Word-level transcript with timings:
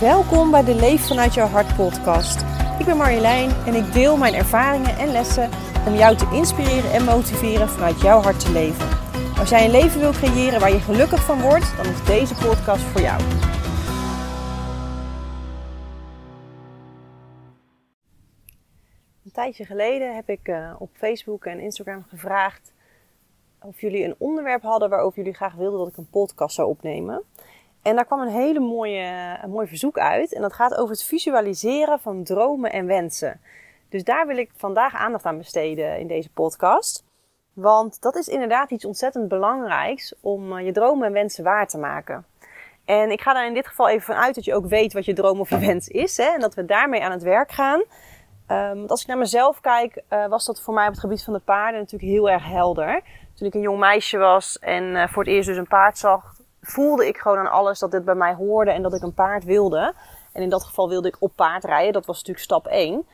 Welkom 0.00 0.50
bij 0.50 0.64
de 0.64 0.74
Leef 0.74 1.06
vanuit 1.06 1.34
jouw 1.34 1.46
hart 1.46 1.76
podcast. 1.76 2.40
Ik 2.78 2.86
ben 2.86 2.96
Marjolein 2.96 3.50
en 3.66 3.74
ik 3.74 3.92
deel 3.92 4.16
mijn 4.16 4.34
ervaringen 4.34 4.98
en 4.98 5.08
lessen 5.08 5.50
om 5.86 5.94
jou 5.94 6.16
te 6.16 6.30
inspireren 6.32 6.92
en 6.92 7.04
motiveren 7.04 7.68
vanuit 7.68 8.00
jouw 8.00 8.20
hart 8.20 8.40
te 8.40 8.52
leven. 8.52 8.88
Als 9.38 9.48
jij 9.48 9.64
een 9.64 9.70
leven 9.70 10.00
wil 10.00 10.12
creëren 10.12 10.60
waar 10.60 10.72
je 10.72 10.80
gelukkig 10.80 11.24
van 11.24 11.40
wordt, 11.40 11.76
dan 11.76 11.86
is 11.86 12.04
deze 12.04 12.34
podcast 12.34 12.82
voor 12.82 13.00
jou. 13.00 13.20
Een 19.24 19.32
tijdje 19.32 19.64
geleden 19.64 20.14
heb 20.14 20.28
ik 20.28 20.48
uh, 20.48 20.74
op 20.78 20.90
Facebook 20.92 21.44
en 21.44 21.60
Instagram 21.60 22.04
gevraagd 22.08 22.72
of 23.60 23.80
jullie 23.80 24.04
een 24.04 24.14
onderwerp 24.18 24.62
hadden 24.62 24.88
waarover 24.90 25.18
jullie 25.18 25.34
graag 25.34 25.54
wilden 25.54 25.78
dat 25.78 25.88
ik 25.88 25.96
een 25.96 26.10
podcast 26.10 26.54
zou 26.54 26.68
opnemen. 26.68 27.22
En 27.84 27.94
daar 27.94 28.04
kwam 28.04 28.20
een 28.20 28.28
hele 28.28 28.60
mooie, 28.60 29.38
een 29.42 29.50
mooi 29.50 29.66
verzoek 29.66 29.98
uit. 29.98 30.32
En 30.32 30.42
dat 30.42 30.52
gaat 30.52 30.74
over 30.74 30.90
het 30.90 31.04
visualiseren 31.04 32.00
van 32.00 32.22
dromen 32.22 32.72
en 32.72 32.86
wensen. 32.86 33.40
Dus 33.88 34.04
daar 34.04 34.26
wil 34.26 34.36
ik 34.36 34.50
vandaag 34.56 34.94
aandacht 34.94 35.24
aan 35.24 35.38
besteden 35.38 35.98
in 35.98 36.06
deze 36.06 36.30
podcast. 36.30 37.04
Want 37.52 38.02
dat 38.02 38.16
is 38.16 38.28
inderdaad 38.28 38.70
iets 38.70 38.84
ontzettend 38.84 39.28
belangrijks 39.28 40.14
om 40.20 40.56
eh, 40.56 40.64
je 40.64 40.72
dromen 40.72 41.06
en 41.06 41.12
wensen 41.12 41.44
waar 41.44 41.66
te 41.66 41.78
maken. 41.78 42.26
En 42.84 43.10
ik 43.10 43.20
ga 43.20 43.36
er 43.36 43.46
in 43.46 43.54
dit 43.54 43.66
geval 43.66 43.88
even 43.88 44.14
van 44.14 44.22
uit 44.22 44.34
dat 44.34 44.44
je 44.44 44.54
ook 44.54 44.66
weet 44.66 44.92
wat 44.92 45.04
je 45.04 45.12
droom 45.12 45.40
of 45.40 45.50
je 45.50 45.58
wens 45.58 45.88
is. 45.88 46.16
Hè? 46.16 46.24
En 46.24 46.40
dat 46.40 46.54
we 46.54 46.64
daarmee 46.64 47.02
aan 47.02 47.12
het 47.12 47.22
werk 47.22 47.52
gaan. 47.52 47.82
Um, 48.48 48.78
want 48.78 48.90
als 48.90 49.00
ik 49.00 49.06
naar 49.06 49.18
mezelf 49.18 49.60
kijk, 49.60 50.02
uh, 50.10 50.26
was 50.26 50.44
dat 50.44 50.60
voor 50.60 50.74
mij 50.74 50.84
op 50.84 50.90
het 50.90 51.00
gebied 51.00 51.24
van 51.24 51.32
de 51.32 51.38
paarden 51.38 51.80
natuurlijk 51.80 52.10
heel 52.10 52.30
erg 52.30 52.44
helder. 52.44 53.02
Toen 53.34 53.46
ik 53.46 53.54
een 53.54 53.60
jong 53.60 53.78
meisje 53.78 54.18
was 54.18 54.58
en 54.58 54.84
uh, 54.84 55.08
voor 55.08 55.24
het 55.24 55.32
eerst 55.32 55.48
dus 55.48 55.56
een 55.56 55.66
paard 55.66 55.98
zag, 55.98 56.33
voelde 56.64 57.06
ik 57.06 57.16
gewoon 57.16 57.38
aan 57.38 57.50
alles 57.50 57.78
dat 57.78 57.90
dit 57.90 58.04
bij 58.04 58.14
mij 58.14 58.34
hoorde 58.34 58.70
en 58.70 58.82
dat 58.82 58.94
ik 58.94 59.02
een 59.02 59.14
paard 59.14 59.44
wilde. 59.44 59.94
En 60.32 60.42
in 60.42 60.48
dat 60.48 60.64
geval 60.64 60.88
wilde 60.88 61.08
ik 61.08 61.16
op 61.18 61.32
paard 61.34 61.64
rijden. 61.64 61.92
Dat 61.92 62.06
was 62.06 62.16
natuurlijk 62.16 62.44
stap 62.44 62.66
1. 62.66 63.06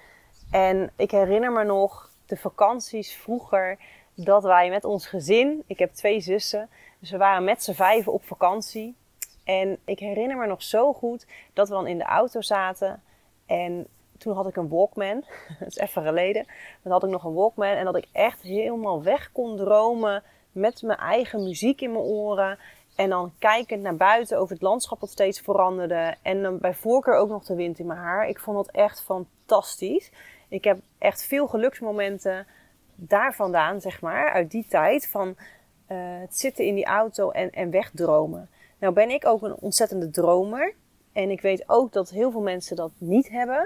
En 0.50 0.90
ik 0.96 1.10
herinner 1.10 1.52
me 1.52 1.64
nog 1.64 2.10
de 2.26 2.36
vakanties 2.36 3.14
vroeger 3.14 3.78
dat 4.14 4.42
wij 4.42 4.70
met 4.70 4.84
ons 4.84 5.06
gezin, 5.06 5.62
ik 5.66 5.78
heb 5.78 5.92
twee 5.92 6.20
zussen, 6.20 6.68
dus 6.98 7.10
we 7.10 7.16
waren 7.16 7.44
met 7.44 7.62
z'n 7.62 7.72
vijven 7.72 8.12
op 8.12 8.24
vakantie. 8.24 8.96
En 9.44 9.78
ik 9.84 9.98
herinner 9.98 10.36
me 10.36 10.46
nog 10.46 10.62
zo 10.62 10.92
goed 10.92 11.26
dat 11.52 11.68
we 11.68 11.74
dan 11.74 11.86
in 11.86 11.98
de 11.98 12.04
auto 12.04 12.40
zaten 12.40 13.02
en 13.46 13.86
toen 14.18 14.34
had 14.34 14.46
ik 14.46 14.56
een 14.56 14.68
Walkman. 14.68 15.24
dat 15.58 15.68
is 15.68 15.76
even 15.76 16.02
geleden. 16.02 16.46
Dan 16.82 16.92
had 16.92 17.04
ik 17.04 17.10
nog 17.10 17.24
een 17.24 17.34
Walkman 17.34 17.68
en 17.68 17.84
dat 17.84 17.96
ik 17.96 18.06
echt 18.12 18.42
helemaal 18.42 19.02
weg 19.02 19.32
kon 19.32 19.56
dromen 19.56 20.22
met 20.52 20.82
mijn 20.82 20.98
eigen 20.98 21.42
muziek 21.42 21.80
in 21.80 21.92
mijn 21.92 22.04
oren. 22.04 22.58
En 22.96 23.08
dan 23.08 23.32
kijkend 23.38 23.82
naar 23.82 23.96
buiten 23.96 24.38
over 24.38 24.52
het 24.52 24.62
landschap 24.62 25.00
dat 25.00 25.10
steeds 25.10 25.40
veranderde. 25.40 26.14
En 26.22 26.42
dan 26.42 26.58
bij 26.58 26.74
voorkeur 26.74 27.14
ook 27.14 27.28
nog 27.28 27.44
de 27.44 27.54
wind 27.54 27.78
in 27.78 27.86
mijn 27.86 27.98
haar. 27.98 28.28
Ik 28.28 28.38
vond 28.38 28.56
dat 28.56 28.74
echt 28.74 29.02
fantastisch. 29.02 30.10
Ik 30.48 30.64
heb 30.64 30.78
echt 30.98 31.24
veel 31.24 31.46
geluksmomenten 31.46 32.46
daar 32.94 33.34
vandaan, 33.34 33.80
zeg 33.80 34.00
maar, 34.00 34.32
uit 34.32 34.50
die 34.50 34.66
tijd. 34.68 35.08
Van 35.08 35.28
uh, 35.28 35.98
het 36.20 36.38
zitten 36.38 36.64
in 36.64 36.74
die 36.74 36.84
auto 36.84 37.30
en, 37.30 37.50
en 37.50 37.70
wegdromen. 37.70 38.48
Nou 38.78 38.92
ben 38.92 39.10
ik 39.10 39.26
ook 39.26 39.42
een 39.42 39.56
ontzettende 39.60 40.10
dromer. 40.10 40.74
En 41.12 41.30
ik 41.30 41.40
weet 41.40 41.64
ook 41.66 41.92
dat 41.92 42.10
heel 42.10 42.30
veel 42.30 42.40
mensen 42.40 42.76
dat 42.76 42.90
niet 42.98 43.28
hebben. 43.28 43.62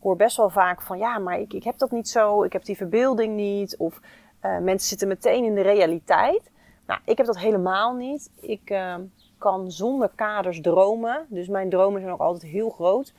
Ik 0.00 0.06
hoor 0.06 0.16
best 0.16 0.36
wel 0.36 0.50
vaak 0.50 0.82
van 0.82 0.98
ja, 0.98 1.18
maar 1.18 1.40
ik, 1.40 1.52
ik 1.52 1.64
heb 1.64 1.78
dat 1.78 1.90
niet 1.90 2.08
zo. 2.08 2.42
Ik 2.42 2.52
heb 2.52 2.64
die 2.64 2.76
verbeelding 2.76 3.36
niet. 3.36 3.76
Of 3.76 4.00
uh, 4.42 4.58
mensen 4.58 4.88
zitten 4.88 5.08
meteen 5.08 5.44
in 5.44 5.54
de 5.54 5.60
realiteit. 5.60 6.50
Nou, 6.90 7.02
ik 7.04 7.16
heb 7.16 7.26
dat 7.26 7.38
helemaal 7.38 7.94
niet. 7.94 8.30
Ik 8.40 8.70
uh, 8.70 8.94
kan 9.38 9.70
zonder 9.70 10.10
kaders 10.14 10.60
dromen. 10.60 11.26
Dus 11.28 11.48
mijn 11.48 11.70
dromen 11.70 12.00
zijn 12.00 12.12
ook 12.12 12.20
altijd 12.20 12.52
heel 12.52 12.70
groot. 12.70 13.12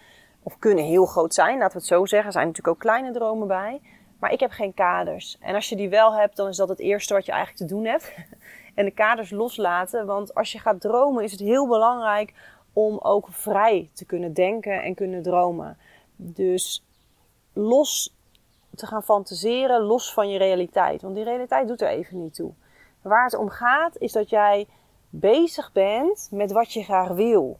Of 0.43 0.59
kunnen 0.59 0.83
heel 0.83 1.05
groot 1.05 1.33
zijn, 1.33 1.57
laten 1.57 1.73
we 1.73 1.77
het 1.77 1.87
zo 1.87 2.05
zeggen. 2.05 2.27
Er 2.27 2.33
zijn 2.33 2.47
natuurlijk 2.47 2.75
ook 2.75 2.81
kleine 2.81 3.11
dromen 3.11 3.47
bij. 3.47 3.81
Maar 4.19 4.31
ik 4.31 4.39
heb 4.39 4.51
geen 4.51 4.73
kaders. 4.73 5.37
En 5.39 5.55
als 5.55 5.69
je 5.69 5.75
die 5.75 5.89
wel 5.89 6.13
hebt, 6.13 6.35
dan 6.35 6.47
is 6.47 6.57
dat 6.57 6.69
het 6.69 6.79
eerste 6.79 7.13
wat 7.13 7.25
je 7.25 7.31
eigenlijk 7.31 7.61
te 7.61 7.75
doen 7.75 7.85
hebt. 7.85 8.13
en 8.75 8.85
de 8.85 8.91
kaders 8.91 9.29
loslaten. 9.29 10.05
Want 10.05 10.35
als 10.35 10.51
je 10.51 10.59
gaat 10.59 10.81
dromen, 10.81 11.23
is 11.23 11.31
het 11.31 11.39
heel 11.39 11.67
belangrijk 11.67 12.33
om 12.73 12.97
ook 12.97 13.27
vrij 13.29 13.89
te 13.93 14.05
kunnen 14.05 14.33
denken 14.33 14.83
en 14.83 14.95
kunnen 14.95 15.21
dromen. 15.23 15.77
Dus 16.15 16.85
los 17.53 18.15
te 18.75 18.85
gaan 18.85 19.03
fantaseren, 19.03 19.81
los 19.81 20.13
van 20.13 20.29
je 20.29 20.37
realiteit. 20.37 21.01
Want 21.01 21.15
die 21.15 21.23
realiteit 21.23 21.67
doet 21.67 21.81
er 21.81 21.89
even 21.89 22.21
niet 22.23 22.35
toe. 22.35 22.53
Waar 23.01 23.23
het 23.23 23.35
om 23.35 23.49
gaat 23.49 23.97
is 23.97 24.11
dat 24.11 24.29
jij 24.29 24.67
bezig 25.09 25.71
bent 25.71 26.27
met 26.31 26.51
wat 26.51 26.73
je 26.73 26.83
graag 26.83 27.07
wil. 27.07 27.59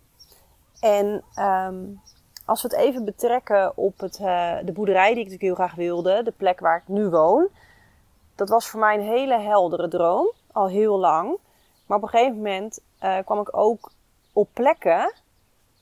En 0.79 1.23
um, 1.35 2.01
als 2.45 2.61
we 2.61 2.67
het 2.67 2.77
even 2.77 3.05
betrekken 3.05 3.77
op 3.77 3.99
het, 3.99 4.19
uh, 4.19 4.57
de 4.63 4.71
boerderij 4.71 5.13
die 5.13 5.23
ik 5.23 5.29
natuurlijk 5.29 5.41
heel 5.41 5.67
graag 5.67 5.75
wilde, 5.75 6.23
de 6.23 6.33
plek 6.37 6.59
waar 6.59 6.77
ik 6.77 6.87
nu 6.87 7.09
woon. 7.09 7.47
Dat 8.35 8.49
was 8.49 8.69
voor 8.69 8.79
mij 8.79 8.95
een 8.95 9.05
hele 9.05 9.39
heldere 9.39 9.87
droom, 9.87 10.31
al 10.51 10.67
heel 10.67 10.99
lang. 10.99 11.37
Maar 11.85 11.97
op 11.97 12.03
een 12.03 12.09
gegeven 12.09 12.35
moment 12.35 12.79
uh, 13.03 13.17
kwam 13.25 13.39
ik 13.39 13.57
ook 13.57 13.91
op 14.33 14.49
plekken 14.53 15.13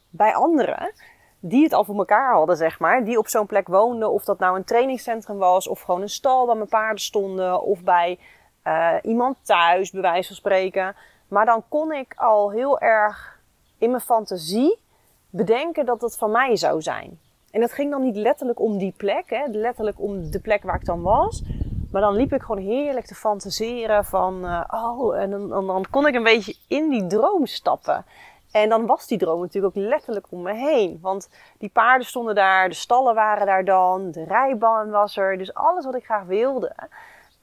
bij 0.10 0.36
anderen 0.36 0.94
die 1.40 1.64
het 1.64 1.74
al 1.74 1.84
voor 1.84 1.98
elkaar 1.98 2.34
hadden, 2.34 2.58
zeg 2.58 2.80
maar. 2.80 3.04
Die 3.06 3.18
op 3.18 3.28
zo'n 3.28 3.46
plek 3.46 3.68
woonden. 3.68 4.12
Of 4.12 4.24
dat 4.24 4.40
nou 4.40 4.56
een 4.56 4.64
trainingscentrum 4.64 5.38
was, 5.38 5.68
of 5.68 5.82
gewoon 5.82 6.02
een 6.02 6.10
stal 6.10 6.46
waar 6.46 6.56
mijn 6.56 6.70
paarden 6.70 7.02
stonden, 7.02 7.62
of 7.62 7.82
bij 7.82 8.20
uh, 8.64 8.94
iemand 9.04 9.38
thuis, 9.42 9.92
bij 9.92 10.02
wijze 10.02 10.28
van 10.28 10.36
spreken. 10.36 10.96
Maar 11.28 11.46
dan 11.46 11.64
kon 11.70 11.92
ik 11.92 12.14
al 12.16 12.52
heel 12.52 12.80
erg 12.80 13.40
in 13.78 13.90
mijn 13.90 14.02
fantasie 14.02 14.80
bedenken 15.30 15.86
dat 15.86 16.02
het 16.02 16.18
van 16.18 16.32
mij 16.32 16.56
zou 16.56 16.82
zijn. 16.82 17.20
En 17.52 17.60
dat 17.60 17.72
ging 17.72 17.92
dan 17.92 18.02
niet 18.02 18.16
letterlijk 18.16 18.60
om 18.60 18.78
die 18.78 18.94
plek, 18.98 19.30
hè, 19.30 19.46
letterlijk 19.48 20.00
om 20.00 20.32
de 20.32 20.40
plek 20.40 20.64
waar 20.64 20.76
ik 20.76 20.86
dan 20.86 21.02
was. 21.02 21.44
Maar 21.92 22.02
dan 22.02 22.16
liep 22.16 22.34
ik 22.34 22.42
gewoon 22.42 22.62
heerlijk 22.62 23.06
te 23.06 23.16
fantaseren 23.16 24.06
van, 24.06 24.46
uh, 24.46 24.64
oh, 24.68 25.18
en 25.18 25.30
dan, 25.30 25.50
dan, 25.50 25.86
kon 25.90 26.08
ik 26.08 26.16
een 26.16 26.24
beetje 26.24 26.56
in 26.68 26.90
die 26.90 27.08
droom 27.08 27.46
stappen. 27.46 28.06
En 28.52 28.70
dan 28.70 28.86
was 28.86 29.08
die 29.08 29.18
droom 29.18 29.42
natuurlijk 29.42 29.78
ook 29.78 29.84
letterlijk 29.84 30.26
om 30.30 30.42
me 30.42 30.54
heen. 30.54 31.00
Want 31.02 31.30
die 31.58 31.70
paarden 31.70 32.08
stonden 32.08 32.36
daar, 32.36 32.70
de 32.70 32.76
stallen 32.76 33.16
waren 33.16 33.46
daar 33.46 33.66
dan, 33.66 34.12
de 34.12 34.24
rijbaan 34.24 34.90
was 34.90 35.18
er. 35.18 35.38
Dus 35.38 35.54
alles 35.54 35.86
wat 35.86 35.96
ik 35.96 36.04
graag 36.04 36.24
wilde, 36.24 36.76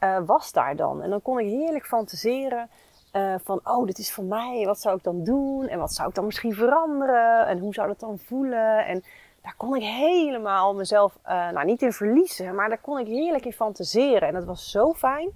uh, 0.00 0.18
was 0.26 0.52
daar 0.52 0.76
dan. 0.76 1.02
En 1.02 1.10
dan 1.10 1.22
kon 1.22 1.38
ik 1.38 1.46
heerlijk 1.46 1.86
fantaseren 1.86 2.68
uh, 3.12 3.34
van, 3.42 3.60
oh, 3.64 3.86
dit 3.86 3.98
is 3.98 4.12
voor 4.12 4.24
mij. 4.24 4.64
Wat 4.66 4.80
zou 4.80 4.96
ik 4.96 5.02
dan 5.02 5.24
doen? 5.24 5.68
En 5.68 5.78
wat 5.78 5.92
zou 5.92 6.08
ik 6.08 6.14
dan 6.14 6.24
misschien 6.24 6.54
veranderen? 6.54 7.46
En 7.46 7.58
hoe 7.58 7.74
zou 7.74 7.88
dat 7.88 8.00
dan 8.00 8.18
voelen? 8.18 8.86
En 8.86 9.04
daar 9.42 9.54
kon 9.56 9.76
ik 9.76 9.82
helemaal 9.82 10.74
mezelf, 10.74 11.18
uh, 11.26 11.50
nou 11.50 11.64
niet 11.64 11.82
in 11.82 11.92
verliezen, 11.92 12.54
maar 12.54 12.68
daar 12.68 12.80
kon 12.80 12.98
ik 12.98 13.06
heerlijk 13.06 13.44
in 13.44 13.52
fantaseren. 13.52 14.28
En 14.28 14.34
dat 14.34 14.44
was 14.44 14.70
zo 14.70 14.92
fijn. 14.92 15.30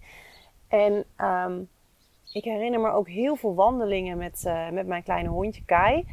En 0.69 1.05
um, 1.19 1.69
ik 2.33 2.45
herinner 2.45 2.81
me 2.81 2.91
ook 2.91 3.09
heel 3.09 3.37
veel 3.37 3.55
wandelingen 3.55 4.19
met, 4.19 4.43
met 4.73 4.87
mijn 4.87 5.03
kleine 5.03 5.29
hondje 5.29 5.65
Kai. 5.65 6.07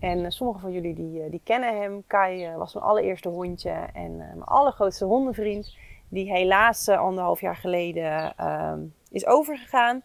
En 0.00 0.18
uh, 0.18 0.24
sommige 0.28 0.60
van 0.60 0.72
jullie 0.72 0.94
die, 0.94 1.30
die 1.30 1.40
kennen 1.44 1.80
hem. 1.80 2.02
Kai 2.06 2.56
was 2.56 2.74
mijn 2.74 2.86
allereerste 2.86 3.28
hondje 3.28 3.88
en 3.92 4.16
mijn 4.16 4.44
allergrootste 4.44 5.04
hondenvriend 5.04 5.76
die 6.08 6.32
helaas 6.32 6.88
anderhalf 6.88 7.40
jaar 7.40 7.56
geleden 7.56 8.34
uh, 8.40 8.72
is 9.10 9.26
overgegaan. 9.26 10.02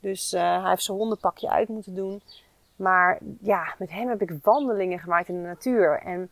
Dus 0.00 0.30
hij 0.30 0.68
heeft 0.68 0.82
zijn 0.82 0.98
hondenpakje 0.98 1.50
uit 1.50 1.68
moeten 1.68 1.94
doen. 1.94 2.22
Maar 2.76 3.18
ja, 3.40 3.74
met 3.78 3.90
hem 3.90 4.08
heb 4.08 4.22
ik 4.22 4.38
wandelingen 4.42 4.98
gemaakt 4.98 5.28
in 5.28 5.34
de 5.34 5.48
natuur. 5.48 6.00
En 6.00 6.30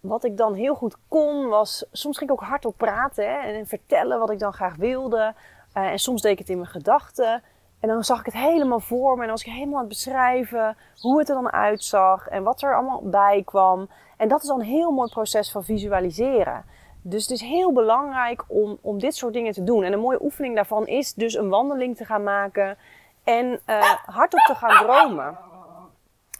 wat 0.00 0.24
ik 0.24 0.36
dan 0.36 0.54
heel 0.54 0.74
goed 0.74 0.96
kon, 1.08 1.48
was 1.48 1.86
soms 1.92 2.18
ging 2.18 2.30
ik 2.30 2.36
ook 2.40 2.48
hardop 2.48 2.76
praten 2.76 3.40
en 3.40 3.66
vertellen 3.66 4.18
wat 4.18 4.30
ik 4.30 4.38
dan 4.38 4.52
graag 4.52 4.76
wilde. 4.76 5.34
en 5.72 5.98
soms 5.98 6.22
deed 6.22 6.32
ik 6.32 6.38
het 6.38 6.48
in 6.48 6.58
mijn 6.58 6.70
gedachten. 6.70 7.42
En 7.82 7.88
dan 7.88 8.04
zag 8.04 8.18
ik 8.18 8.24
het 8.24 8.34
helemaal 8.34 8.80
voor 8.80 9.16
me 9.16 9.22
en 9.22 9.30
was 9.30 9.44
ik 9.44 9.52
helemaal 9.52 9.74
aan 9.74 9.80
het 9.80 9.88
beschrijven 9.88 10.76
hoe 11.00 11.18
het 11.18 11.28
er 11.28 11.34
dan 11.34 11.52
uitzag 11.52 12.28
en 12.28 12.42
wat 12.42 12.62
er 12.62 12.74
allemaal 12.74 13.00
bij 13.04 13.42
kwam. 13.44 13.88
En 14.16 14.28
dat 14.28 14.42
is 14.42 14.48
dan 14.48 14.60
een 14.60 14.66
heel 14.66 14.90
mooi 14.90 15.10
proces 15.10 15.50
van 15.50 15.64
visualiseren. 15.64 16.64
Dus 17.02 17.22
het 17.22 17.30
is 17.30 17.40
heel 17.40 17.72
belangrijk 17.72 18.44
om, 18.48 18.78
om 18.80 18.98
dit 18.98 19.14
soort 19.14 19.32
dingen 19.32 19.52
te 19.52 19.64
doen. 19.64 19.82
En 19.84 19.92
een 19.92 20.00
mooie 20.00 20.22
oefening 20.22 20.54
daarvan 20.54 20.86
is 20.86 21.14
dus 21.14 21.34
een 21.34 21.48
wandeling 21.48 21.96
te 21.96 22.04
gaan 22.04 22.22
maken 22.22 22.76
en 23.24 23.60
uh, 23.66 23.82
hardop 24.06 24.40
te 24.40 24.54
gaan 24.54 24.86
dromen. 24.86 25.38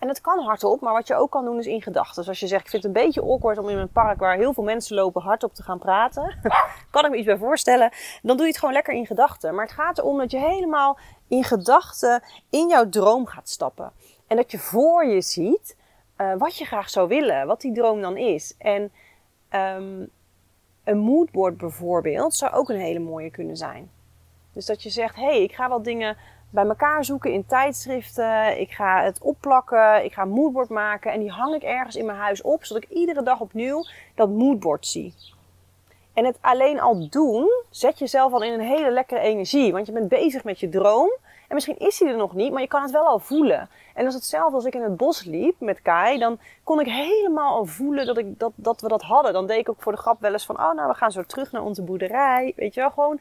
En 0.02 0.08
het 0.08 0.20
kan 0.20 0.38
hardop, 0.38 0.81
maar 0.81 0.93
wat 0.93 1.06
je 1.06 1.14
ook 1.14 1.31
kan 1.31 1.44
doen 1.44 1.58
is 1.58 1.66
in 1.66 1.82
gedachten. 1.82 2.14
Dus 2.14 2.28
als 2.28 2.40
je 2.40 2.46
zegt, 2.46 2.64
ik 2.64 2.70
vind 2.70 2.82
het 2.82 2.96
een 2.96 3.02
beetje 3.02 3.22
awkward 3.22 3.58
om 3.58 3.69
in 3.69 3.78
een 3.78 3.93
park 3.93 4.19
waar 4.19 4.37
heel 4.37 4.52
veel 4.52 4.62
mensen 4.62 4.96
lopen 4.96 5.22
hardop 5.22 5.54
te 5.54 5.62
gaan 5.62 5.78
praten. 5.78 6.38
kan 6.90 7.04
ik 7.04 7.10
me 7.10 7.16
iets 7.16 7.26
bij 7.26 7.37
voorstellen. 7.37 7.90
Dan 8.22 8.37
doe 8.37 8.46
je 8.46 8.52
het 8.52 8.58
gewoon 8.58 8.75
lekker 8.75 8.94
in 8.94 9.06
gedachten. 9.06 9.54
Maar 9.54 9.64
het 9.64 9.75
gaat 9.75 9.99
erom 9.99 10.19
dat 10.19 10.31
je 10.31 10.38
helemaal 10.38 10.99
in 11.28 11.44
gedachten 11.44 12.22
in 12.50 12.69
jouw 12.69 12.88
droom 12.88 13.26
gaat 13.26 13.49
stappen. 13.49 13.93
En 14.26 14.37
dat 14.37 14.50
je 14.50 14.58
voor 14.58 15.06
je 15.06 15.20
ziet 15.20 15.76
uh, 16.19 16.34
wat 16.38 16.56
je 16.56 16.64
graag 16.64 16.90
zou 16.90 17.08
willen. 17.08 17.46
Wat 17.46 17.60
die 17.60 17.72
droom 17.72 18.00
dan 18.00 18.16
is. 18.16 18.54
En 18.58 18.93
um, 19.50 20.10
een 20.84 20.99
moodboard 20.99 21.56
bijvoorbeeld 21.56 22.34
zou 22.34 22.52
ook 22.52 22.69
een 22.69 22.81
hele 22.81 22.99
mooie 22.99 23.31
kunnen 23.31 23.56
zijn. 23.56 23.90
Dus 24.52 24.66
dat 24.66 24.82
je 24.82 24.90
zegt, 24.90 25.16
hé, 25.16 25.22
hey, 25.22 25.43
ik 25.43 25.54
ga 25.54 25.69
wat 25.69 25.84
dingen 25.84 26.16
bij 26.52 26.66
elkaar 26.66 27.04
zoeken 27.04 27.32
in 27.32 27.46
tijdschriften. 27.46 28.60
Ik 28.60 28.70
ga 28.70 29.02
het 29.02 29.19
opplakken. 29.22 30.04
Ik 30.04 30.12
ga 30.12 30.22
een 30.22 30.28
moodboard 30.28 30.69
maken. 30.69 31.12
En 31.12 31.20
die 31.20 31.31
hang 31.31 31.54
ik 31.54 31.62
ergens 31.62 31.96
in 31.96 32.06
mijn 32.06 32.19
huis 32.19 32.43
op, 32.43 32.64
zodat 32.64 32.82
ik 32.82 32.90
iedere 32.90 33.22
dag 33.22 33.40
opnieuw 33.40 33.84
dat 34.14 34.28
moodboard 34.28 34.87
zie. 34.87 35.14
En 36.12 36.25
het 36.25 36.38
alleen 36.40 36.81
al 36.81 37.08
doen, 37.08 37.50
zet 37.70 37.99
jezelf 37.99 38.32
al 38.32 38.43
in 38.43 38.52
een 38.52 38.66
hele 38.66 38.90
lekkere 38.90 39.20
energie. 39.20 39.72
Want 39.72 39.87
je 39.87 39.93
bent 39.93 40.08
bezig 40.08 40.44
met 40.44 40.60
je 40.60 40.69
droom. 40.69 41.10
En 41.49 41.54
misschien 41.54 41.78
is 41.78 41.99
die 41.99 42.08
er 42.08 42.16
nog 42.16 42.34
niet, 42.34 42.52
maar 42.52 42.60
je 42.62 42.69
kan 42.69 42.82
het 42.82 42.90
wel 42.90 43.06
al 43.06 43.19
voelen. 43.19 43.69
En 43.94 44.04
dat 44.04 44.06
is 44.06 44.14
hetzelfde 44.14 44.54
als 44.54 44.64
ik 44.64 44.75
in 44.75 44.82
het 44.82 44.96
bos 44.96 45.25
liep 45.25 45.60
met 45.60 45.82
Kai. 45.82 46.19
Dan 46.19 46.38
kon 46.62 46.81
ik 46.81 46.87
helemaal 46.87 47.54
al 47.54 47.64
voelen 47.64 48.06
dat, 48.06 48.19
ik, 48.19 48.38
dat, 48.38 48.52
dat 48.54 48.81
we 48.81 48.88
dat 48.88 49.02
hadden. 49.02 49.32
Dan 49.32 49.46
deed 49.46 49.58
ik 49.58 49.69
ook 49.69 49.82
voor 49.82 49.93
de 49.93 49.99
grap 49.99 50.20
wel 50.20 50.32
eens 50.32 50.46
van... 50.46 50.60
Oh, 50.60 50.75
nou, 50.75 50.88
we 50.88 50.94
gaan 50.94 51.10
zo 51.12 51.22
terug 51.22 51.52
naar 51.52 51.62
onze 51.62 51.82
boerderij. 51.82 52.52
Weet 52.56 52.75
je 52.75 52.81
wel, 52.81 52.90
gewoon 52.90 53.20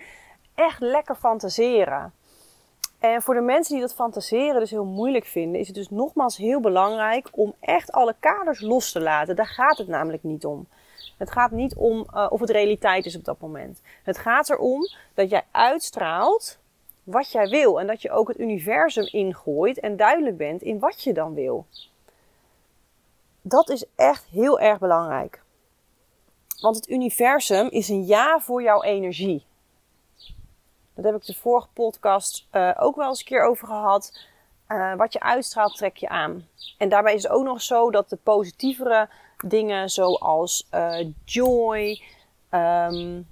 echt 0.56 0.80
lekker 0.80 1.16
fantaseren. 1.16 2.14
En 3.02 3.22
voor 3.22 3.34
de 3.34 3.42
mensen 3.42 3.74
die 3.74 3.84
dat 3.84 3.94
fantaseren 3.94 4.60
dus 4.60 4.70
heel 4.72 4.86
moeilijk 4.86 5.26
vinden... 5.26 5.60
is 5.60 5.68
het 5.68 5.76
dus 5.76 5.90
nogmaals 5.90 6.38
heel 6.38 6.60
belangrijk 6.60 7.30
om 7.32 7.54
echt 7.60 7.92
alle 7.92 8.16
kaders 8.20 8.60
los 8.60 8.92
te 8.92 9.00
laten. 9.00 9.36
Daar 9.36 9.48
gaat 9.48 9.78
het 9.78 9.88
namelijk 9.88 10.24
niet 10.24 10.46
om. 10.46 10.68
Het 11.18 11.32
gaat 11.32 11.52
niet 11.52 11.76
om 11.76 12.08
uh, 12.14 12.28
of 12.30 12.40
het 12.40 12.50
realiteit 12.50 13.06
is 13.06 13.16
op 13.16 13.24
dat 13.24 13.40
moment. 13.40 13.82
Het 14.04 14.18
gaat 14.18 14.50
erom 14.50 14.80
dat 15.14 15.30
jij 15.30 15.44
uitstraalt 15.52 16.58
wat 17.04 17.32
jij 17.32 17.50
wil. 17.50 17.80
En 17.80 17.88
dat 17.88 18.02
je 18.02 18.12
ook 18.12 18.28
het 18.28 18.40
universum 18.40 19.08
ingooit 19.12 19.80
en 19.80 19.98
duidelijk 19.98 20.38
bent 20.38 20.62
in 20.62 20.80
wat 20.80 21.04
je 21.04 21.14
dan 21.14 21.34
wil. 21.34 21.66
Dat 23.42 23.70
is 23.70 23.86
echt 23.96 24.26
heel 24.26 24.60
erg 24.60 24.80
belangrijk. 24.80 25.44
Want 26.62 26.76
het 26.76 26.90
universum 26.90 27.68
is 27.68 27.90
een 27.90 28.06
ja 28.06 28.40
voor 28.40 28.64
jouw 28.64 28.84
energie. 28.84 29.46
Dat 31.02 31.12
heb 31.12 31.22
ik 31.22 31.28
de 31.28 31.42
vorige 31.42 31.68
podcast 31.74 32.48
uh, 32.52 32.72
ook 32.80 32.96
wel 32.96 33.08
eens 33.08 33.20
een 33.20 33.26
keer 33.26 33.44
over 33.44 33.68
gehad. 33.68 34.20
Uh, 34.68 34.96
wat 34.96 35.14
je 35.14 35.20
uitstraalt, 35.20 35.78
trek 35.78 35.98
je 35.98 36.10
aan. 36.10 36.48
En 36.78 36.90
daarbij 36.90 37.14
is 37.14 37.24
het 37.24 37.32
ook 37.32 37.44
nog 37.44 37.62
zo 37.62 37.92
dat 37.92 38.10
de 38.10 38.18
positievere 38.24 39.10
dingen 39.46 39.90
zoals 39.90 40.68
uh, 40.74 41.08
joy, 41.26 42.02
um, 42.52 43.28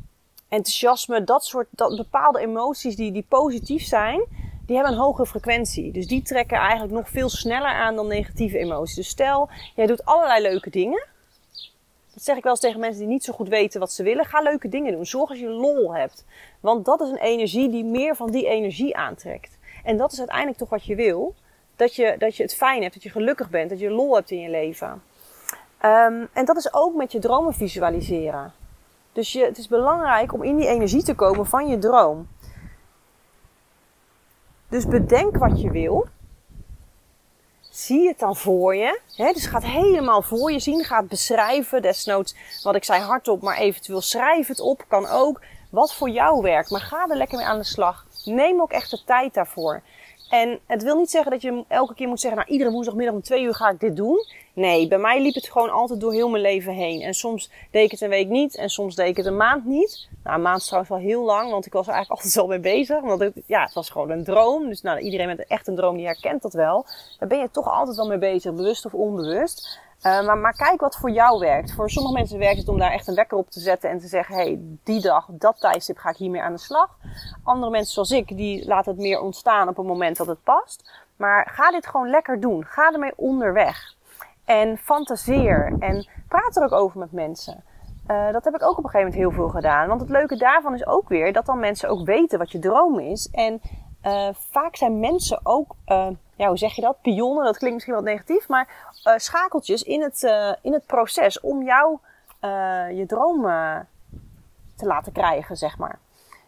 enthousiasme, 0.47 1.23
dat 1.23 1.45
soort 1.45 1.67
dat 1.69 1.97
bepaalde 1.97 2.39
emoties 2.39 2.95
die, 2.95 3.11
die 3.11 3.25
positief 3.27 3.83
zijn, 3.83 4.25
die 4.65 4.75
hebben 4.75 4.93
een 4.93 4.99
hogere 4.99 5.27
frequentie. 5.27 5.91
Dus 5.91 6.07
die 6.07 6.21
trekken 6.21 6.57
eigenlijk 6.57 6.91
nog 6.91 7.09
veel 7.09 7.29
sneller 7.29 7.71
aan 7.71 7.95
dan 7.95 8.07
negatieve 8.07 8.57
emoties. 8.57 8.95
Dus 8.95 9.07
stel, 9.07 9.49
jij 9.75 9.85
doet 9.85 10.05
allerlei 10.05 10.41
leuke 10.41 10.69
dingen. 10.69 11.07
Dat 12.19 12.27
zeg 12.27 12.37
ik 12.37 12.43
wel 12.43 12.51
eens 12.51 12.61
tegen 12.61 12.79
mensen 12.79 12.99
die 12.99 13.07
niet 13.07 13.23
zo 13.23 13.33
goed 13.33 13.47
weten 13.47 13.79
wat 13.79 13.91
ze 13.91 14.03
willen. 14.03 14.25
Ga 14.25 14.41
leuke 14.41 14.69
dingen 14.69 14.91
doen. 14.91 15.05
Zorg 15.05 15.29
dat 15.29 15.39
je 15.39 15.49
lol 15.49 15.95
hebt. 15.95 16.25
Want 16.59 16.85
dat 16.85 17.01
is 17.01 17.09
een 17.09 17.17
energie 17.17 17.69
die 17.69 17.83
meer 17.83 18.15
van 18.15 18.31
die 18.31 18.47
energie 18.47 18.97
aantrekt. 18.97 19.57
En 19.83 19.97
dat 19.97 20.11
is 20.11 20.19
uiteindelijk 20.19 20.57
toch 20.57 20.69
wat 20.69 20.85
je 20.85 20.95
wil. 20.95 21.35
Dat 21.75 21.95
je, 21.95 22.15
dat 22.17 22.35
je 22.35 22.43
het 22.43 22.55
fijn 22.55 22.81
hebt, 22.81 22.93
dat 22.93 23.03
je 23.03 23.09
gelukkig 23.09 23.49
bent, 23.49 23.69
dat 23.69 23.79
je 23.79 23.89
lol 23.89 24.15
hebt 24.15 24.31
in 24.31 24.39
je 24.39 24.49
leven. 24.49 25.03
Um, 25.85 26.27
en 26.33 26.45
dat 26.45 26.57
is 26.57 26.73
ook 26.73 26.95
met 26.95 27.11
je 27.11 27.19
dromen 27.19 27.53
visualiseren. 27.53 28.53
Dus 29.11 29.31
je, 29.31 29.45
het 29.45 29.57
is 29.57 29.67
belangrijk 29.67 30.33
om 30.33 30.43
in 30.43 30.55
die 30.55 30.67
energie 30.67 31.03
te 31.03 31.15
komen 31.15 31.45
van 31.45 31.67
je 31.67 31.77
droom. 31.77 32.27
Dus 34.69 34.87
bedenk 34.87 35.37
wat 35.37 35.61
je 35.61 35.71
wil. 35.71 36.07
Zie 37.85 38.07
het 38.07 38.19
dan 38.19 38.35
voor 38.35 38.75
je. 38.75 38.99
Dus 39.15 39.45
ga 39.45 39.59
helemaal 39.59 40.21
voor 40.21 40.51
je 40.51 40.59
zien. 40.59 40.83
Ga 40.83 41.03
beschrijven. 41.03 41.81
Desnoods 41.81 42.35
wat 42.63 42.75
ik 42.75 42.83
zei 42.83 43.01
hardop, 43.01 43.41
maar 43.41 43.57
eventueel 43.57 44.01
schrijf 44.01 44.47
het 44.47 44.59
op. 44.59 44.85
Kan 44.87 45.07
ook. 45.07 45.41
Wat 45.69 45.93
voor 45.93 46.09
jou 46.09 46.41
werkt. 46.41 46.69
Maar 46.69 46.81
ga 46.81 47.07
er 47.09 47.17
lekker 47.17 47.37
mee 47.37 47.47
aan 47.47 47.57
de 47.57 47.63
slag. 47.63 48.05
Neem 48.25 48.61
ook 48.61 48.71
echt 48.71 48.91
de 48.91 49.03
tijd 49.05 49.33
daarvoor. 49.33 49.81
En 50.29 50.59
het 50.67 50.83
wil 50.83 50.95
niet 50.95 51.09
zeggen 51.09 51.31
dat 51.31 51.41
je 51.41 51.63
elke 51.67 51.93
keer 51.93 52.07
moet 52.07 52.19
zeggen, 52.19 52.39
nou 52.39 52.51
iedere 52.51 52.71
woensdagmiddag 52.71 53.13
om 53.13 53.21
twee 53.21 53.43
uur 53.43 53.55
ga 53.55 53.69
ik 53.69 53.79
dit 53.79 53.95
doen. 53.95 54.25
Nee, 54.59 54.87
bij 54.87 54.97
mij 54.97 55.21
liep 55.21 55.33
het 55.33 55.49
gewoon 55.49 55.69
altijd 55.69 55.99
door 55.99 56.13
heel 56.13 56.29
mijn 56.29 56.43
leven 56.43 56.73
heen. 56.73 57.01
En 57.01 57.13
soms 57.13 57.51
deed 57.71 57.85
ik 57.85 57.91
het 57.91 58.01
een 58.01 58.09
week 58.09 58.27
niet 58.27 58.55
en 58.55 58.69
soms 58.69 58.95
deed 58.95 59.07
ik 59.07 59.17
het 59.17 59.25
een 59.25 59.37
maand 59.37 59.65
niet. 59.65 60.09
Nou, 60.23 60.35
een 60.35 60.41
maand 60.41 60.59
is 60.59 60.65
trouwens 60.65 60.93
wel 60.93 61.01
heel 61.01 61.23
lang, 61.23 61.51
want 61.51 61.65
ik 61.65 61.73
was 61.73 61.87
er 61.87 61.93
eigenlijk 61.93 62.21
altijd 62.23 62.43
al 62.43 62.49
mee 62.49 62.59
bezig. 62.59 63.01
Want 63.01 63.19
het, 63.19 63.33
ja, 63.45 63.63
het 63.63 63.73
was 63.73 63.89
gewoon 63.89 64.09
een 64.09 64.23
droom. 64.23 64.67
Dus 64.67 64.81
nou, 64.81 64.99
iedereen 64.99 65.27
met 65.27 65.47
echt 65.47 65.67
een 65.67 65.75
droom 65.75 65.97
die 65.97 66.05
herkent 66.05 66.41
dat 66.41 66.53
wel. 66.53 66.85
Daar 67.19 67.29
ben 67.29 67.39
je 67.39 67.51
toch 67.51 67.67
altijd 67.67 67.97
wel 67.97 68.07
mee 68.07 68.17
bezig, 68.17 68.53
bewust 68.53 68.85
of 68.85 68.93
onbewust. 68.93 69.79
Uh, 70.01 70.25
maar, 70.25 70.37
maar 70.37 70.55
kijk 70.55 70.81
wat 70.81 70.95
voor 70.95 71.11
jou 71.11 71.39
werkt. 71.39 71.73
Voor 71.73 71.89
sommige 71.89 72.15
mensen 72.15 72.39
werkt 72.39 72.59
het 72.59 72.67
om 72.67 72.79
daar 72.79 72.91
echt 72.91 73.07
een 73.07 73.15
wekker 73.15 73.37
op 73.37 73.49
te 73.49 73.59
zetten 73.59 73.89
en 73.89 73.99
te 73.99 74.07
zeggen: 74.07 74.35
hé, 74.35 74.41
hey, 74.41 74.59
die 74.83 75.01
dag, 75.01 75.27
dat 75.29 75.59
tijdstip 75.59 75.97
ga 75.97 76.09
ik 76.09 76.17
hiermee 76.17 76.41
aan 76.41 76.53
de 76.53 76.59
slag. 76.59 76.97
Andere 77.43 77.71
mensen 77.71 77.93
zoals 77.93 78.11
ik, 78.11 78.37
die 78.37 78.65
laten 78.65 78.91
het 78.91 79.01
meer 79.01 79.21
ontstaan 79.21 79.67
op 79.67 79.77
het 79.77 79.85
moment 79.85 80.17
dat 80.17 80.27
het 80.27 80.43
past. 80.43 80.89
Maar 81.15 81.49
ga 81.51 81.71
dit 81.71 81.87
gewoon 81.87 82.09
lekker 82.09 82.39
doen. 82.39 82.65
Ga 82.65 82.91
ermee 82.91 83.13
onderweg. 83.15 83.97
En 84.49 84.77
fantaseer. 84.77 85.75
En 85.79 86.07
praat 86.27 86.55
er 86.55 86.63
ook 86.63 86.71
over 86.71 86.99
met 86.99 87.11
mensen. 87.11 87.63
Uh, 88.07 88.31
dat 88.31 88.43
heb 88.43 88.55
ik 88.55 88.63
ook 88.63 88.77
op 88.77 88.83
een 88.83 88.89
gegeven 88.89 89.11
moment 89.11 89.15
heel 89.15 89.31
veel 89.31 89.49
gedaan. 89.49 89.87
Want 89.87 90.01
het 90.01 90.09
leuke 90.09 90.37
daarvan 90.37 90.73
is 90.73 90.87
ook 90.87 91.09
weer 91.09 91.33
dat 91.33 91.45
dan 91.45 91.59
mensen 91.59 91.89
ook 91.89 92.05
weten 92.05 92.39
wat 92.39 92.51
je 92.51 92.59
droom 92.59 92.99
is. 92.99 93.29
En 93.31 93.61
uh, 94.03 94.27
vaak 94.33 94.75
zijn 94.75 94.99
mensen 94.99 95.39
ook, 95.43 95.75
uh, 95.87 96.07
ja, 96.35 96.47
hoe 96.47 96.57
zeg 96.57 96.73
je 96.73 96.81
dat? 96.81 97.01
Pionnen, 97.01 97.43
dat 97.43 97.57
klinkt 97.57 97.75
misschien 97.75 97.95
wat 97.95 98.03
negatief, 98.03 98.47
maar 98.47 98.67
schakeltjes 99.15 99.83
in 99.83 100.01
het, 100.01 100.23
in 100.61 100.73
het 100.73 100.85
proces 100.85 101.39
om 101.39 101.63
jou 101.63 101.97
je 102.95 103.03
droom 103.07 103.41
te 104.75 104.85
laten 104.85 105.11
krijgen, 105.11 105.57
zeg 105.57 105.77
maar. 105.77 105.99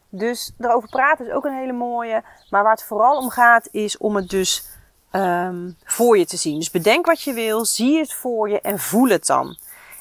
Dus 0.10 0.54
erover 0.60 0.90
praten 0.90 1.26
is 1.26 1.34
ook 1.34 1.46
een 1.46 1.58
hele 1.58 1.74
mooie. 1.74 2.24
Maar 2.50 2.64
waar 2.64 2.72
het 2.72 2.84
vooral 2.84 3.18
om 3.18 3.30
gaat, 3.30 3.68
is 3.72 3.98
om 3.98 4.16
het 4.16 4.30
dus 4.30 4.80
um, 5.12 5.78
voor 5.84 6.18
je 6.18 6.26
te 6.26 6.38
zien. 6.38 6.58
Dus 6.58 6.72
bedenk 6.72 7.06
wat 7.06 7.22
je 7.22 7.34
wil, 7.34 7.66
zie 7.66 7.98
het 7.98 8.14
voor 8.14 8.50
je 8.50 8.62
en 8.62 8.80
voel 8.80 9.08
het 9.08 9.26
dan. 9.26 9.58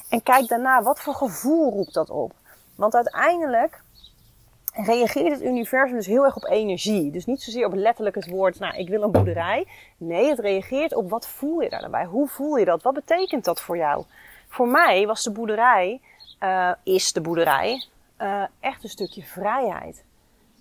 En 0.09 0.23
kijk 0.23 0.47
daarna, 0.47 0.83
wat 0.83 0.99
voor 0.99 1.15
gevoel 1.15 1.71
roept 1.71 1.93
dat 1.93 2.09
op? 2.09 2.33
Want 2.75 2.95
uiteindelijk 2.95 3.81
reageert 4.73 5.31
het 5.31 5.41
universum 5.41 5.95
dus 5.95 6.05
heel 6.05 6.23
erg 6.23 6.35
op 6.35 6.45
energie. 6.45 7.11
Dus 7.11 7.25
niet 7.25 7.41
zozeer 7.41 7.65
op 7.65 7.73
letterlijk 7.73 8.15
het 8.15 8.29
woord, 8.29 8.59
nou, 8.59 8.75
ik 8.75 8.89
wil 8.89 9.01
een 9.01 9.11
boerderij. 9.11 9.67
Nee, 9.97 10.29
het 10.29 10.39
reageert 10.39 10.95
op 10.95 11.09
wat 11.09 11.27
voel 11.27 11.61
je 11.61 11.69
daarbij? 11.69 12.05
Hoe 12.05 12.27
voel 12.27 12.55
je 12.55 12.65
dat? 12.65 12.81
Wat 12.81 12.93
betekent 12.93 13.45
dat 13.45 13.61
voor 13.61 13.77
jou? 13.77 14.03
Voor 14.47 14.67
mij 14.67 15.07
was 15.07 15.23
de 15.23 15.31
boerderij, 15.31 16.01
uh, 16.39 16.71
is 16.83 17.13
de 17.13 17.21
boerderij, 17.21 17.85
uh, 18.21 18.43
echt 18.59 18.83
een 18.83 18.89
stukje 18.89 19.23
vrijheid. 19.23 20.03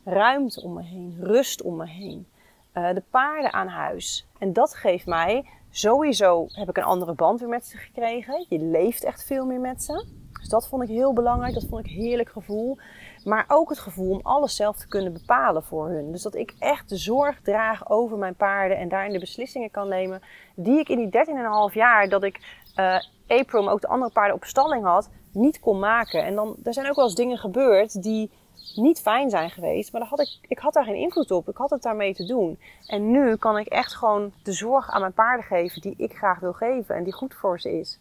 Ruimte 0.05 0.63
om 0.63 0.75
me 0.75 0.83
heen, 0.83 1.19
rust 1.21 1.63
om 1.63 1.77
me 1.77 1.87
heen. 1.87 2.27
Uh, 2.75 2.95
de 2.95 3.03
paarden 3.11 3.53
aan 3.53 3.69
huis. 3.69 4.29
En 4.39 4.53
dat 4.53 4.75
geeft 4.75 5.07
mij, 5.07 5.49
sowieso 5.71 6.47
heb 6.49 6.69
ik 6.69 6.77
een 6.77 6.83
andere 6.83 7.15
band 7.15 7.41
weer 7.41 7.49
met 7.49 7.67
ze 7.67 7.77
gekregen. 7.77 8.47
Je 8.49 8.59
leeft 8.59 9.05
echt 9.05 9.25
veel 9.25 9.47
meer 9.47 9.61
met 9.61 9.83
ze. 9.83 10.07
Dus 10.41 10.49
dat 10.49 10.69
vond 10.69 10.83
ik 10.83 10.89
heel 10.89 11.13
belangrijk. 11.13 11.55
Dat 11.55 11.67
vond 11.69 11.87
ik 11.87 11.93
een 11.93 12.03
heerlijk 12.03 12.31
gevoel. 12.31 12.79
Maar 13.25 13.45
ook 13.49 13.69
het 13.69 13.79
gevoel 13.79 14.11
om 14.11 14.21
alles 14.23 14.57
zelf 14.57 14.77
te 14.77 14.89
kunnen 14.89 15.13
bepalen 15.13 15.63
voor 15.63 15.89
hun. 15.89 16.13
Dus 16.13 16.23
dat 16.23 16.35
ik 16.35 16.55
echt 16.59 16.89
de 16.89 16.97
zorg 16.97 17.41
draag 17.41 17.91
over 17.91 18.19
mijn 18.19 18.35
paarden 18.35 18.79
en 18.79 18.89
daarin 18.89 19.13
de 19.13 19.19
beslissingen 19.19 19.71
kan 19.71 19.89
nemen. 19.89 20.23
Die 20.55 20.79
ik 20.79 20.89
in 20.89 20.99
die 20.99 21.27
13,5 21.71 21.75
jaar 21.75 22.09
dat 22.09 22.23
ik 22.23 22.65
uh, 22.77 22.99
April, 23.27 23.63
maar 23.63 23.73
ook 23.73 23.81
de 23.81 23.89
andere 23.89 24.13
paarden 24.13 24.37
op 24.37 24.45
stalling 24.45 24.85
had, 24.85 25.11
niet 25.33 25.61
kon 25.61 25.79
maken. 25.79 26.25
En 26.25 26.35
dan, 26.35 26.57
er 26.63 26.75
zijn 26.75 26.89
ook 26.89 26.97
wel 26.97 27.05
eens 27.05 27.15
dingen 27.15 27.39
gebeurd 27.39 28.03
die 28.03 28.31
niet 28.75 29.01
fijn 29.01 29.31
zijn 29.31 29.51
geweest. 29.51 29.93
Maar 29.93 30.03
had 30.03 30.21
ik, 30.21 30.39
ik 30.49 30.59
had 30.59 30.73
daar 30.73 30.85
geen 30.85 30.95
invloed 30.95 31.31
op. 31.31 31.49
Ik 31.49 31.57
had 31.57 31.71
het 31.71 31.83
daarmee 31.83 32.15
te 32.15 32.25
doen. 32.25 32.59
En 32.87 33.11
nu 33.11 33.37
kan 33.37 33.59
ik 33.59 33.67
echt 33.67 33.95
gewoon 33.95 34.33
de 34.43 34.53
zorg 34.53 34.91
aan 34.91 35.01
mijn 35.01 35.13
paarden 35.13 35.45
geven 35.45 35.81
die 35.81 35.95
ik 35.97 36.17
graag 36.17 36.39
wil 36.39 36.53
geven 36.53 36.95
en 36.95 37.05
die 37.05 37.13
goed 37.13 37.35
voor 37.35 37.61
ze 37.61 37.79
is. 37.79 37.99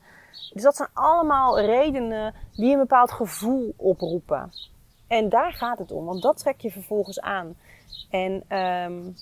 Dus 0.54 0.64
dat 0.64 0.76
zijn 0.76 0.90
allemaal 0.94 1.60
redenen 1.60 2.34
die 2.52 2.72
een 2.72 2.80
bepaald 2.80 3.12
gevoel 3.12 3.74
oproepen. 3.78 4.52
En 5.08 5.30
daar 5.30 5.54
gaat 5.54 5.80
het 5.80 5.92
om, 5.92 6.06
want 6.06 6.22
dat 6.22 6.38
trek 6.38 6.62
je 6.62 6.72
vervolgens 6.72 7.20
aan. 7.20 7.56
En 8.10 8.58
um, 8.58 9.16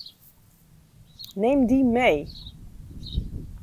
neem 1.34 1.66
die 1.66 1.84
mee. 1.84 2.28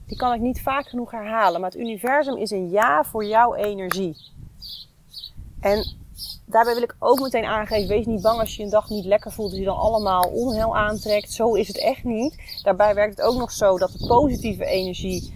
Die 0.05 0.17
kan 0.17 0.33
ik 0.33 0.39
niet 0.39 0.61
vaak 0.61 0.87
genoeg 0.87 1.11
herhalen, 1.11 1.61
maar 1.61 1.69
het 1.69 1.79
universum 1.79 2.37
is 2.37 2.51
een 2.51 2.69
ja 2.69 3.03
voor 3.03 3.25
jouw 3.25 3.55
energie. 3.55 4.17
En 5.59 5.95
daarbij 6.45 6.73
wil 6.73 6.83
ik 6.83 6.95
ook 6.99 7.19
meteen 7.19 7.45
aangeven: 7.45 7.87
wees 7.87 8.05
niet 8.05 8.21
bang 8.21 8.39
als 8.39 8.55
je 8.55 8.63
een 8.63 8.69
dag 8.69 8.89
niet 8.89 9.05
lekker 9.05 9.31
voelt, 9.31 9.49
dat 9.49 9.59
je 9.59 9.65
dan 9.65 9.77
allemaal 9.77 10.23
onheil 10.23 10.75
aantrekt. 10.77 11.33
Zo 11.33 11.53
is 11.53 11.67
het 11.67 11.79
echt 11.79 12.03
niet. 12.03 12.61
Daarbij 12.63 12.95
werkt 12.95 13.17
het 13.17 13.25
ook 13.25 13.37
nog 13.37 13.51
zo 13.51 13.77
dat 13.77 13.91
de 13.91 14.07
positieve 14.07 14.65
energie 14.65 15.33